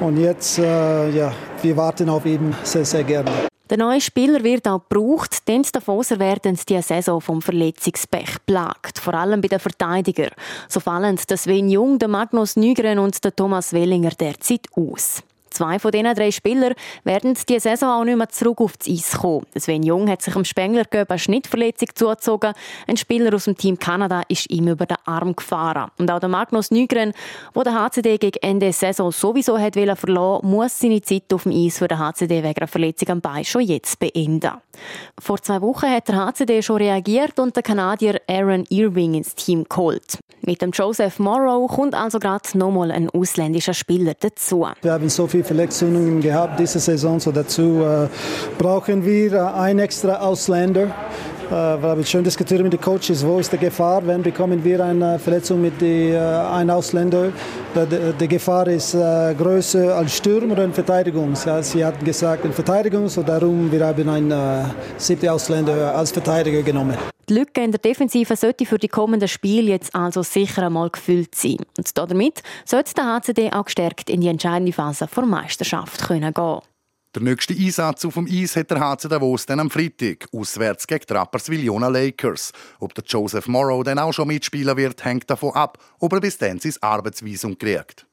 und 0.00 0.16
jetzt 0.16 0.58
äh, 0.58 1.10
ja, 1.10 1.32
wir 1.62 1.76
warten 1.76 2.08
auf 2.08 2.26
ihn 2.26 2.54
sehr 2.64 2.84
sehr 2.84 3.04
gerne. 3.04 3.51
Der 3.72 3.78
neue 3.78 4.02
Spieler 4.02 4.44
wird 4.44 4.68
auch 4.68 4.86
gebraucht, 4.86 5.48
denn 5.48 5.62
die 5.62 5.72
Davoser 5.72 6.18
werden 6.18 6.58
die 6.68 6.82
Saison 6.82 7.22
vom 7.22 7.40
Verletzungspech 7.40 8.44
plagt, 8.44 8.98
vor 8.98 9.14
allem 9.14 9.40
bei 9.40 9.48
den 9.48 9.58
Verteidigern. 9.58 10.32
So 10.68 10.78
fallen 10.78 11.18
der 11.26 11.38
Sven 11.38 11.70
Jung, 11.70 11.98
der 11.98 12.08
Magnus 12.08 12.56
Nygren 12.56 12.98
und 12.98 13.24
der 13.24 13.34
Thomas 13.34 13.72
Wellinger 13.72 14.10
derzeit 14.10 14.66
aus. 14.76 15.22
Zwei 15.52 15.78
von 15.78 15.90
diesen 15.90 16.14
drei 16.14 16.30
Spielern 16.30 16.72
werden 17.04 17.36
diese 17.48 17.60
Saison 17.60 18.00
auch 18.00 18.04
nicht 18.04 18.16
mehr 18.16 18.28
zurück 18.28 18.60
auf 18.60 18.76
das 18.76 18.88
Eis 18.88 19.18
kommen. 19.18 19.46
Sven 19.56 19.82
Jung 19.82 20.08
hat 20.08 20.22
sich 20.22 20.34
am 20.34 20.44
Spengler 20.44 20.84
eine 20.90 21.18
Schnittverletzung 21.18 21.88
zugezogen. 21.94 22.54
Ein 22.86 22.96
Spieler 22.96 23.34
aus 23.34 23.44
dem 23.44 23.56
Team 23.56 23.78
Kanada 23.78 24.22
ist 24.28 24.50
ihm 24.50 24.68
über 24.68 24.86
den 24.86 24.96
Arm 25.04 25.36
gefahren. 25.36 25.90
Und 25.98 26.10
auch 26.10 26.20
der 26.20 26.30
Magnus 26.30 26.70
Nygren, 26.70 27.12
der 27.54 27.64
der 27.64 27.74
HCD 27.74 28.18
gegen 28.18 28.38
Ende 28.40 28.66
der 28.66 28.72
Saison 28.72 29.12
sowieso 29.12 29.58
hat 29.58 29.74
verloren 29.98 30.48
muss 30.48 30.78
seine 30.78 31.02
Zeit 31.02 31.32
auf 31.32 31.42
dem 31.42 31.52
Eis 31.52 31.78
für 31.78 31.88
den 31.88 31.98
HCD 31.98 32.42
wegen 32.42 32.56
einer 32.56 32.66
Verletzung 32.66 33.08
am 33.10 33.20
Bein 33.20 33.44
schon 33.44 33.62
jetzt 33.62 33.98
beenden. 33.98 34.52
Vor 35.20 35.40
zwei 35.42 35.60
Wochen 35.60 35.90
hat 35.90 36.08
der 36.08 36.16
HCD 36.16 36.62
schon 36.62 36.76
reagiert 36.76 37.38
und 37.38 37.54
der 37.54 37.62
Kanadier 37.62 38.20
Aaron 38.26 38.64
Irving 38.70 39.14
ins 39.14 39.34
Team 39.34 39.64
geholt. 39.68 40.18
Mit 40.44 40.60
dem 40.60 40.72
Joseph 40.72 41.20
Morrow 41.20 41.68
kommt 41.68 41.94
also 41.94 42.18
gerade 42.18 42.58
nochmal 42.58 42.90
ein 42.90 43.08
ausländischer 43.10 43.74
Spieler 43.74 44.14
dazu. 44.18 44.66
Wir 44.80 44.92
haben 44.92 45.08
so 45.08 45.28
viele 45.42 45.44
Verletzungen 45.44 46.20
gehabt 46.20 46.58
diese 46.58 46.78
Saison, 46.78 47.20
so 47.20 47.32
dazu 47.32 47.82
äh, 47.82 48.08
brauchen 48.58 49.04
wir 49.04 49.32
äh, 49.32 49.38
einen 49.38 49.80
extra 49.80 50.20
Ausländer. 50.20 50.94
Äh, 51.52 51.82
wir 51.82 51.90
haben 51.90 52.04
schon 52.06 52.24
diskutiert 52.24 52.62
mit 52.62 52.72
den 52.72 52.80
Coaches, 52.80 53.26
wo 53.26 53.38
ist 53.38 53.52
die 53.52 53.58
Gefahr, 53.58 54.06
wenn 54.06 54.22
bekommen 54.22 54.64
wir 54.64 54.82
eine 54.82 55.18
Verletzung 55.18 55.60
mit 55.60 55.78
die, 55.82 56.08
äh, 56.08 56.18
einem 56.18 56.70
Ausländer. 56.70 57.30
Die, 57.74 58.12
die 58.18 58.28
Gefahr 58.28 58.66
ist 58.68 58.94
äh, 58.94 59.34
größer 59.34 59.94
als 59.94 60.16
Sturm 60.16 60.52
oder 60.52 60.64
in 60.64 60.72
Verteidigung. 60.72 61.34
Sie 61.36 61.84
hatten 61.84 62.04
gesagt 62.06 62.46
in 62.46 62.54
Verteidigung, 62.54 63.06
so 63.08 63.22
darum 63.22 63.70
wir 63.70 63.86
haben 63.86 64.08
einen 64.08 64.30
äh, 64.30 64.64
siebten 64.96 65.28
Ausländer 65.28 65.94
als 65.94 66.10
Verteidiger 66.10 66.62
genommen. 66.62 66.96
Die 67.28 67.34
Lücke 67.34 67.62
in 67.62 67.70
der 67.70 67.80
Defensive 67.80 68.34
sollte 68.34 68.64
für 68.64 68.78
die 68.78 68.88
kommenden 68.88 69.28
Spiele 69.28 69.72
jetzt 69.72 69.94
also 69.94 70.22
sicher 70.22 70.62
einmal 70.62 70.88
gefüllt 70.88 71.34
sein. 71.34 71.58
Und 71.76 71.98
damit 71.98 72.42
sollte 72.64 72.94
der 72.94 73.04
HCD 73.04 73.52
auch 73.52 73.66
gestärkt 73.66 74.08
in 74.08 74.22
die 74.22 74.28
entscheidende 74.28 74.72
Phase 74.72 75.06
der 75.14 75.26
Meisterschaft 75.26 76.02
können 76.02 76.32
gehen. 76.32 76.60
Der 77.14 77.22
nächste 77.22 77.52
Einsatz 77.52 78.06
auf 78.06 78.14
dem 78.14 78.26
Eis 78.26 78.56
hat 78.56 78.70
der 78.70 78.80
HC 78.80 79.08
Davos 79.08 79.44
dann 79.44 79.60
am 79.60 79.70
Freitag, 79.70 80.26
auswärts 80.32 80.86
gegen 80.86 81.04
die 81.06 81.12
Rapperswil-Jona 81.12 81.88
Lakers. 81.88 82.52
Ob 82.80 82.94
der 82.94 83.04
Joseph 83.04 83.48
Morrow 83.48 83.84
dann 83.84 83.98
auch 83.98 84.12
schon 84.12 84.28
mitspielen 84.28 84.74
wird, 84.78 85.04
hängt 85.04 85.28
davon 85.28 85.52
ab, 85.52 85.76
ob 85.98 86.14
er 86.14 86.20
bis 86.20 86.38
dann 86.38 86.58
sein 86.58 86.72
Arbeitsvisum 86.80 87.58
kriegt. 87.58 88.06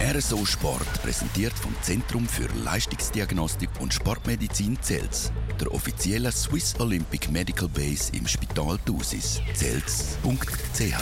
RSO 0.00 0.46
Sport 0.46 1.02
präsentiert 1.02 1.52
vom 1.52 1.74
Zentrum 1.82 2.26
für 2.26 2.48
Leistungsdiagnostik 2.64 3.68
und 3.78 3.92
Sportmedizin 3.92 4.78
Zels, 4.80 5.30
der 5.60 5.70
offiziellen 5.74 6.32
Swiss 6.32 6.74
Olympic 6.80 7.30
Medical 7.30 7.68
Base 7.68 8.10
im 8.16 8.26
Spital 8.26 8.78
Thusis. 8.86 9.42
Zels.ch 9.52 10.94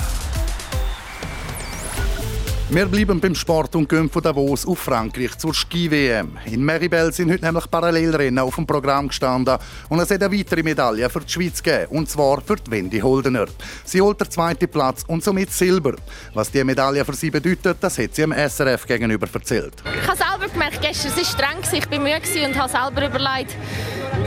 wir 2.70 2.86
bleiben 2.86 3.18
beim 3.18 3.34
Sport 3.34 3.74
und 3.76 3.88
gehen 3.88 4.10
von 4.10 4.22
Davos 4.22 4.66
auf 4.66 4.78
Frankreich 4.78 5.38
zur 5.38 5.54
Ski-WM. 5.54 6.36
In 6.44 6.62
Meribel 6.62 7.10
sind 7.12 7.32
heute 7.32 7.44
nämlich 7.44 7.70
Parallelrennen 7.70 8.40
auf 8.40 8.56
dem 8.56 8.66
Programm 8.66 9.08
gestanden 9.08 9.56
und 9.88 10.00
es 10.00 10.10
hat 10.10 10.22
eine 10.22 10.38
weitere 10.38 10.62
Medaille 10.62 11.08
für 11.08 11.20
die 11.20 11.32
Schweiz 11.32 11.62
gegeben, 11.62 11.86
und 11.90 12.10
zwar 12.10 12.42
für 12.42 12.56
die 12.56 12.70
Wendy 12.70 13.00
Holdener. 13.00 13.46
Sie 13.84 14.02
holt 14.02 14.20
den 14.20 14.30
zweiten 14.30 14.68
Platz 14.68 15.02
und 15.06 15.24
somit 15.24 15.50
Silber. 15.50 15.94
Was 16.34 16.50
die 16.50 16.62
Medaille 16.62 17.04
für 17.06 17.14
sie 17.14 17.30
bedeutet, 17.30 17.78
das 17.80 17.96
hat 17.96 18.14
sie 18.14 18.22
im 18.22 18.32
SRF 18.32 18.86
gegenüber 18.86 19.26
erzählt. 19.32 19.74
Ich 19.84 20.06
habe 20.06 20.18
selber 20.18 20.52
gemerkt, 20.52 20.82
gestern 20.82 21.12
war 21.12 21.22
es 21.22 21.30
streng, 21.30 21.58
ich 21.72 21.90
war 21.90 21.98
müde 21.98 22.46
und 22.46 22.58
habe 22.58 22.70
selber 22.70 23.06
überlegt, 23.06 23.56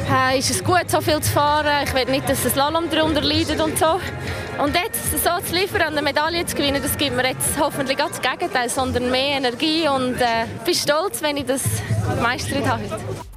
äh, 0.09 0.39
ist 0.39 0.49
es 0.49 0.63
gut, 0.63 0.89
so 0.89 1.01
viel 1.01 1.19
zu 1.21 1.31
fahren, 1.31 1.83
ich 1.83 1.93
will 1.93 2.05
nicht, 2.05 2.27
dass 2.29 2.43
das 2.43 2.53
Slalom 2.53 2.89
darunter 2.89 3.21
leidet 3.21 3.59
und 3.59 3.77
so. 3.77 3.99
Und 4.61 4.75
jetzt 4.75 5.11
so 5.23 5.29
zu 5.45 5.55
liefern 5.55 5.81
und 5.81 5.97
eine 5.97 6.01
Medaille 6.01 6.45
zu 6.45 6.55
gewinnen, 6.55 6.81
das 6.81 6.97
gibt 6.97 7.15
mir 7.15 7.27
jetzt 7.27 7.59
hoffentlich 7.59 7.97
ganz 7.97 8.19
das 8.19 8.31
Gegenteil, 8.31 8.69
sondern 8.69 9.09
mehr 9.09 9.37
Energie 9.37 9.87
und 9.87 10.15
äh, 10.15 10.45
bin 10.65 10.73
stolz, 10.73 11.21
wenn 11.21 11.37
ich 11.37 11.45
das 11.45 11.63
meistert 12.21 12.67
habe. 12.67 12.83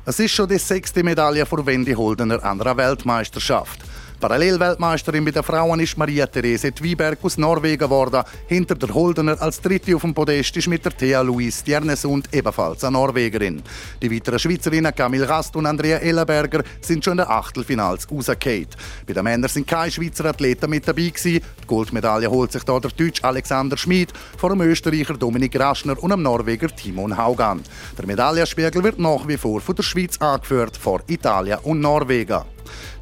Es 0.05 0.19
ist 0.19 0.33
schon 0.33 0.49
die 0.49 0.59
sechste 0.59 1.03
Medaille 1.03 1.47
für 1.47 1.65
Wendy 1.65 1.95
Holdener 1.95 2.45
an 2.45 2.61
einer 2.61 2.77
Weltmeisterschaft. 2.77 3.81
Parallelweltmeisterin 4.25 5.23
bei 5.23 5.33
den 5.33 5.43
Frauen 5.43 5.81
ist 5.81 5.99
Maria 5.99 6.27
Therese 6.27 6.73
Twiberg 6.73 7.19
aus 7.23 7.37
Norwegen 7.37 7.77
geworden. 7.77 8.23
Hinter 8.47 8.75
der 8.75 8.95
Holdener 8.95 9.37
als 9.39 9.61
Dritte 9.61 9.95
auf 9.95 10.01
dem 10.01 10.15
Podest 10.15 10.57
ist 10.57 10.67
mit 10.67 10.83
der 10.83 10.97
Thea 10.97 11.21
Louise 11.21 11.61
Stjernesund 11.61 12.33
ebenfalls 12.33 12.83
eine 12.85 12.93
Norwegerin. 12.93 13.63
Die 14.01 14.11
weiteren 14.11 14.39
Schweizerinnen 14.39 14.95
Camille 14.95 15.29
Rast 15.29 15.55
und 15.57 15.67
Andrea 15.67 15.99
Ellenberger 15.99 16.63
sind 16.81 17.05
schon 17.05 17.19
in 17.19 17.25
den 17.25 17.29
Achtelfinals 17.29 18.11
rausgefallen. 18.11 18.69
Bei 19.07 19.13
den 19.13 19.25
Männern 19.25 19.51
sind 19.51 19.67
keine 19.67 19.91
Schweizer 19.91 20.25
Athleten 20.25 20.71
mit 20.71 20.89
dabei 20.89 21.09
gewesen. 21.09 21.43
Die 21.63 21.67
Goldmedaille 21.67 22.31
holt 22.31 22.51
sich 22.51 22.65
da 22.65 22.81
der 22.81 22.93
Deutsch 22.93 23.23
Alexander 23.23 23.77
Schmid 23.77 24.11
vor 24.39 24.49
dem 24.49 24.63
Österreicher 24.63 25.19
Dominik 25.19 25.61
Raschner 25.61 26.03
und 26.03 26.09
dem 26.09 26.23
Norweger 26.23 26.75
Timon 26.75 27.15
Haugan. 27.15 27.63
Der 27.99 28.07
Medaillenspiegel 28.07 28.83
wird 28.85 28.99
nach 28.99 29.29
wie 29.29 29.37
vor 29.37 29.61
von 29.61 29.77
der 29.77 29.83
Schweiz 29.83 30.17
angeführt 30.17 30.79
vor 30.79 31.03
Italien 31.09 31.59
und 31.65 31.81
Norwegen. 31.81 32.41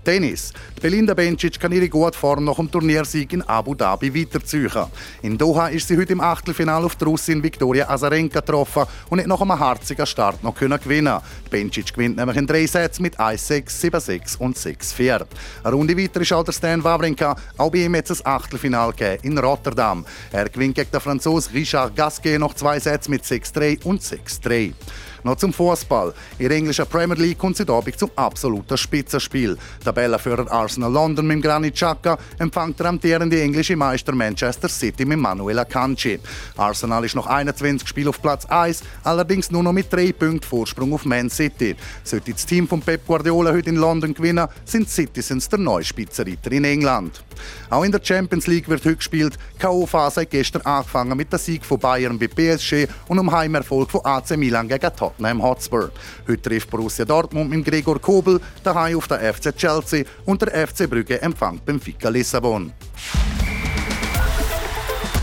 Tennis. 0.05 0.53
Die 0.77 0.81
Belinda 0.81 1.15
Bencic 1.15 1.59
kann 1.61 1.73
ihre 1.73 1.89
gute 1.89 2.19
Form 2.19 2.45
nach 2.45 2.57
dem 2.57 2.71
Turniersieg 2.71 3.33
in 3.33 3.43
Abu 3.43 3.75
Dhabi 3.75 4.15
weiterziehen. 4.15 4.71
In 5.23 5.39
Doha 5.39 5.69
ist 5.69 5.89
sie 5.89 5.97
heute 5.97 6.13
im 6.13 6.21
Achtelfinale 6.21 6.87
auf 6.87 6.97
die 6.97 7.05
Russin 7.05 7.43
Viktoria 7.43 7.89
Azarenka 7.89 8.41
getroffen 8.41 8.85
und 9.11 9.21
hat 9.21 9.27
nach 9.27 9.41
einem 9.41 9.59
harzigen 9.59 10.07
Start 10.07 10.43
noch 10.43 10.55
gewinnen 10.55 10.79
können. 10.81 11.21
Bencic 11.51 11.93
gewinnt 11.93 12.17
nämlich 12.17 12.37
in 12.37 12.47
drei 12.47 12.67
Sätzen 12.67 13.03
mit 13.03 13.19
1-6, 13.19 13.69
7-6 13.69 14.39
und 14.39 14.57
6-4. 14.57 15.25
Eine 15.63 15.75
Runde 15.75 15.97
weiter 15.97 16.21
ist 16.21 16.33
auch 16.33 16.45
der 16.45 16.53
Stan 16.53 16.83
Wawrinka. 16.83 17.37
Auch 17.57 17.71
bei 17.71 17.79
ihm 17.79 17.95
hat 17.97 18.11
es 18.11 18.25
ein 18.25 18.33
Achtelfinale 18.33 19.19
in 19.23 19.39
Rotterdam. 19.39 20.05
Er 20.33 20.49
gewinnt 20.49 20.75
gegen 20.75 20.91
den 20.91 21.01
Franzosen 21.01 21.53
Richard 21.53 21.95
Gasquet 21.95 22.39
noch 22.39 22.55
zwei 22.55 22.81
Sätze 22.81 23.11
mit 23.11 23.23
6-3 23.23 23.85
und 23.85 24.03
6-3. 24.03 24.73
Noch 25.25 25.37
zum 25.37 25.53
Fußball. 25.53 26.13
In 26.39 26.49
der 26.49 26.57
englischen 26.57 26.87
Premier 26.87 27.17
League 27.17 27.39
kommt 27.39 27.57
sie 27.57 27.69
Abend 27.69 27.97
zum 27.97 28.11
absoluten 28.17 28.77
Spitzenspiel. 28.77 29.57
Tabellenführer 29.85 30.51
Arsenal 30.51 30.93
London 30.93 31.27
mit 31.27 31.43
Granit 31.43 31.75
Xhaka 31.75 32.19
empfängt 32.39 32.81
der 32.81 32.87
amtierende 32.87 33.41
englische 33.41 33.77
Meister 33.77 34.13
Manchester 34.13 34.69
City 34.69 35.05
mit 35.05 35.19
Manuel 35.19 35.61
Akanji. 35.61 36.19
Arsenal 36.57 37.05
ist 37.05 37.15
noch 37.15 37.29
21 37.29 37.87
Spiele 37.87 38.11
auf 38.11 38.21
Platz 38.21 38.47
1, 38.47 38.83
allerdings 39.05 39.51
nur 39.53 39.63
noch 39.63 39.73
mit 39.73 39.93
drei 39.93 40.13
Punkten 40.13 40.43
Vorsprung 40.47 40.93
auf 40.93 41.05
Man 41.05 41.31
City. 41.31 41.77
Sollte 42.03 42.33
das 42.33 42.45
Team 42.45 42.67
von 42.67 42.81
Pep 42.81 43.07
Guardiola 43.07 43.53
heute 43.53 43.71
in 43.71 43.77
London 43.77 44.15
gewinnen, 44.15 44.49
sind 44.65 44.91
Citizens 44.91 45.49
der 45.49 45.61
neue 45.61 45.85
Spitzenreiter 45.85 46.51
in 46.51 46.65
England. 46.65 47.23
Auch 47.71 47.85
in 47.85 47.93
der 47.93 48.01
Champions 48.03 48.49
League 48.49 48.69
wird 48.69 48.85
heute 48.85 48.97
gespielt. 48.97 49.39
K.O.-Phase 49.59 50.27
gestern 50.27 50.63
angefangen 50.63 51.17
mit 51.17 51.33
dem 51.33 51.39
Sieg 51.39 51.65
von 51.65 51.79
Bayern 51.79 52.19
bei 52.19 52.27
PSG 52.27 52.89
und 53.09 53.19
dem 53.19 53.31
Heimerfolg 53.31 53.91
von 53.91 54.05
AC 54.05 54.37
Milan 54.37 54.69
gegen 54.69 54.97
Tottenham 54.97 55.12
Hotspur. 55.21 55.91
Heute 56.27 56.43
trifft 56.43 56.71
Borussia 56.71 57.05
Dortmund 57.05 57.51
mit 57.51 57.65
Gregor 57.65 58.01
Kobel 58.01 58.41
daheim 58.63 58.97
auf 58.97 59.09
der 59.09 59.33
FC 59.35 59.57
Chelsea 59.57 60.05
und 60.25 60.43
der 60.43 60.67
FC 60.67 60.89
Brügge 60.89 61.21
empfängt 61.21 61.65
Benfica 61.65 62.09
Lissabon. 62.09 62.73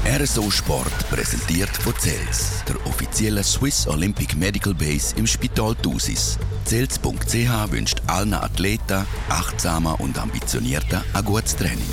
RSO 0.06 0.49
Sport 0.49 1.10
präsentiert 1.12 1.69
von 1.69 1.93
CELS, 1.97 2.63
der 2.67 2.75
offiziellen 2.88 3.43
Swiss 3.43 3.88
Olympic 3.88 4.36
Medical 4.36 4.73
Base 4.73 5.15
im 5.17 5.28
Spital 5.28 5.75
Thusis. 5.75 6.39
CELS.ch 6.65 7.71
wünscht 7.71 8.02
allen 8.08 8.34
Athleten, 8.34 9.06
achtsamer 9.30 10.02
und 10.02 10.17
ambitionierter 10.17 11.04
ein 11.13 11.25
gutes 11.25 11.56
Training. 11.56 11.86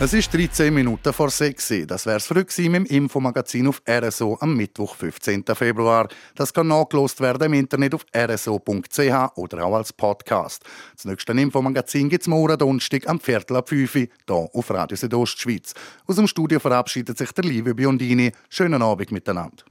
Es 0.00 0.12
ist 0.12 0.32
13 0.32 0.72
Minuten 0.72 1.12
vor 1.12 1.28
6 1.28 1.72
Das 1.88 2.06
wäre 2.06 2.18
es 2.18 2.26
früh 2.26 2.44
mit 2.44 2.56
dem 2.56 2.84
Infomagazin 2.84 3.66
auf 3.66 3.82
RSO 3.84 4.38
am 4.40 4.56
Mittwoch, 4.56 4.94
15. 4.94 5.44
Februar. 5.56 6.06
Das 6.36 6.54
kann 6.54 6.68
nachgelost 6.68 7.20
werden 7.20 7.46
im 7.46 7.54
Internet 7.54 7.96
auf 7.96 8.06
rso.ch 8.16 9.36
oder 9.36 9.64
auch 9.64 9.74
als 9.74 9.92
Podcast. 9.92 10.62
Das 10.94 11.04
nächste 11.04 11.32
Infomagazin 11.32 12.08
gibt 12.08 12.22
es 12.22 12.28
morgen 12.28 12.56
Donnerstag 12.56 13.08
am 13.08 13.18
Viertel 13.18 13.56
ab 13.56 13.68
5 13.70 13.92
Uhr, 13.96 14.06
hier 14.28 14.48
auf 14.52 14.70
Radio 14.70 14.96
Südostschweiz. 14.96 15.74
Aus 16.06 16.14
dem 16.14 16.28
Studio 16.28 16.60
verabschiedet 16.60 17.18
sich 17.18 17.32
der 17.32 17.42
liebe 17.42 17.74
Biondini. 17.74 18.30
Schönen 18.48 18.80
Abend 18.80 19.10
miteinander. 19.10 19.64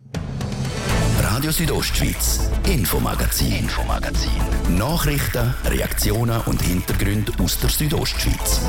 Radio 1.21 1.51
Südostschweiz, 1.51 2.41
Infomagazin, 2.67 3.59
Infomagazin. 3.59 4.31
Nachrichten, 4.77 5.53
Reaktionen 5.63 6.41
und 6.47 6.61
Hintergründe 6.61 7.31
aus 7.41 7.57
der 7.61 7.69
Südostschweiz. 7.69 8.61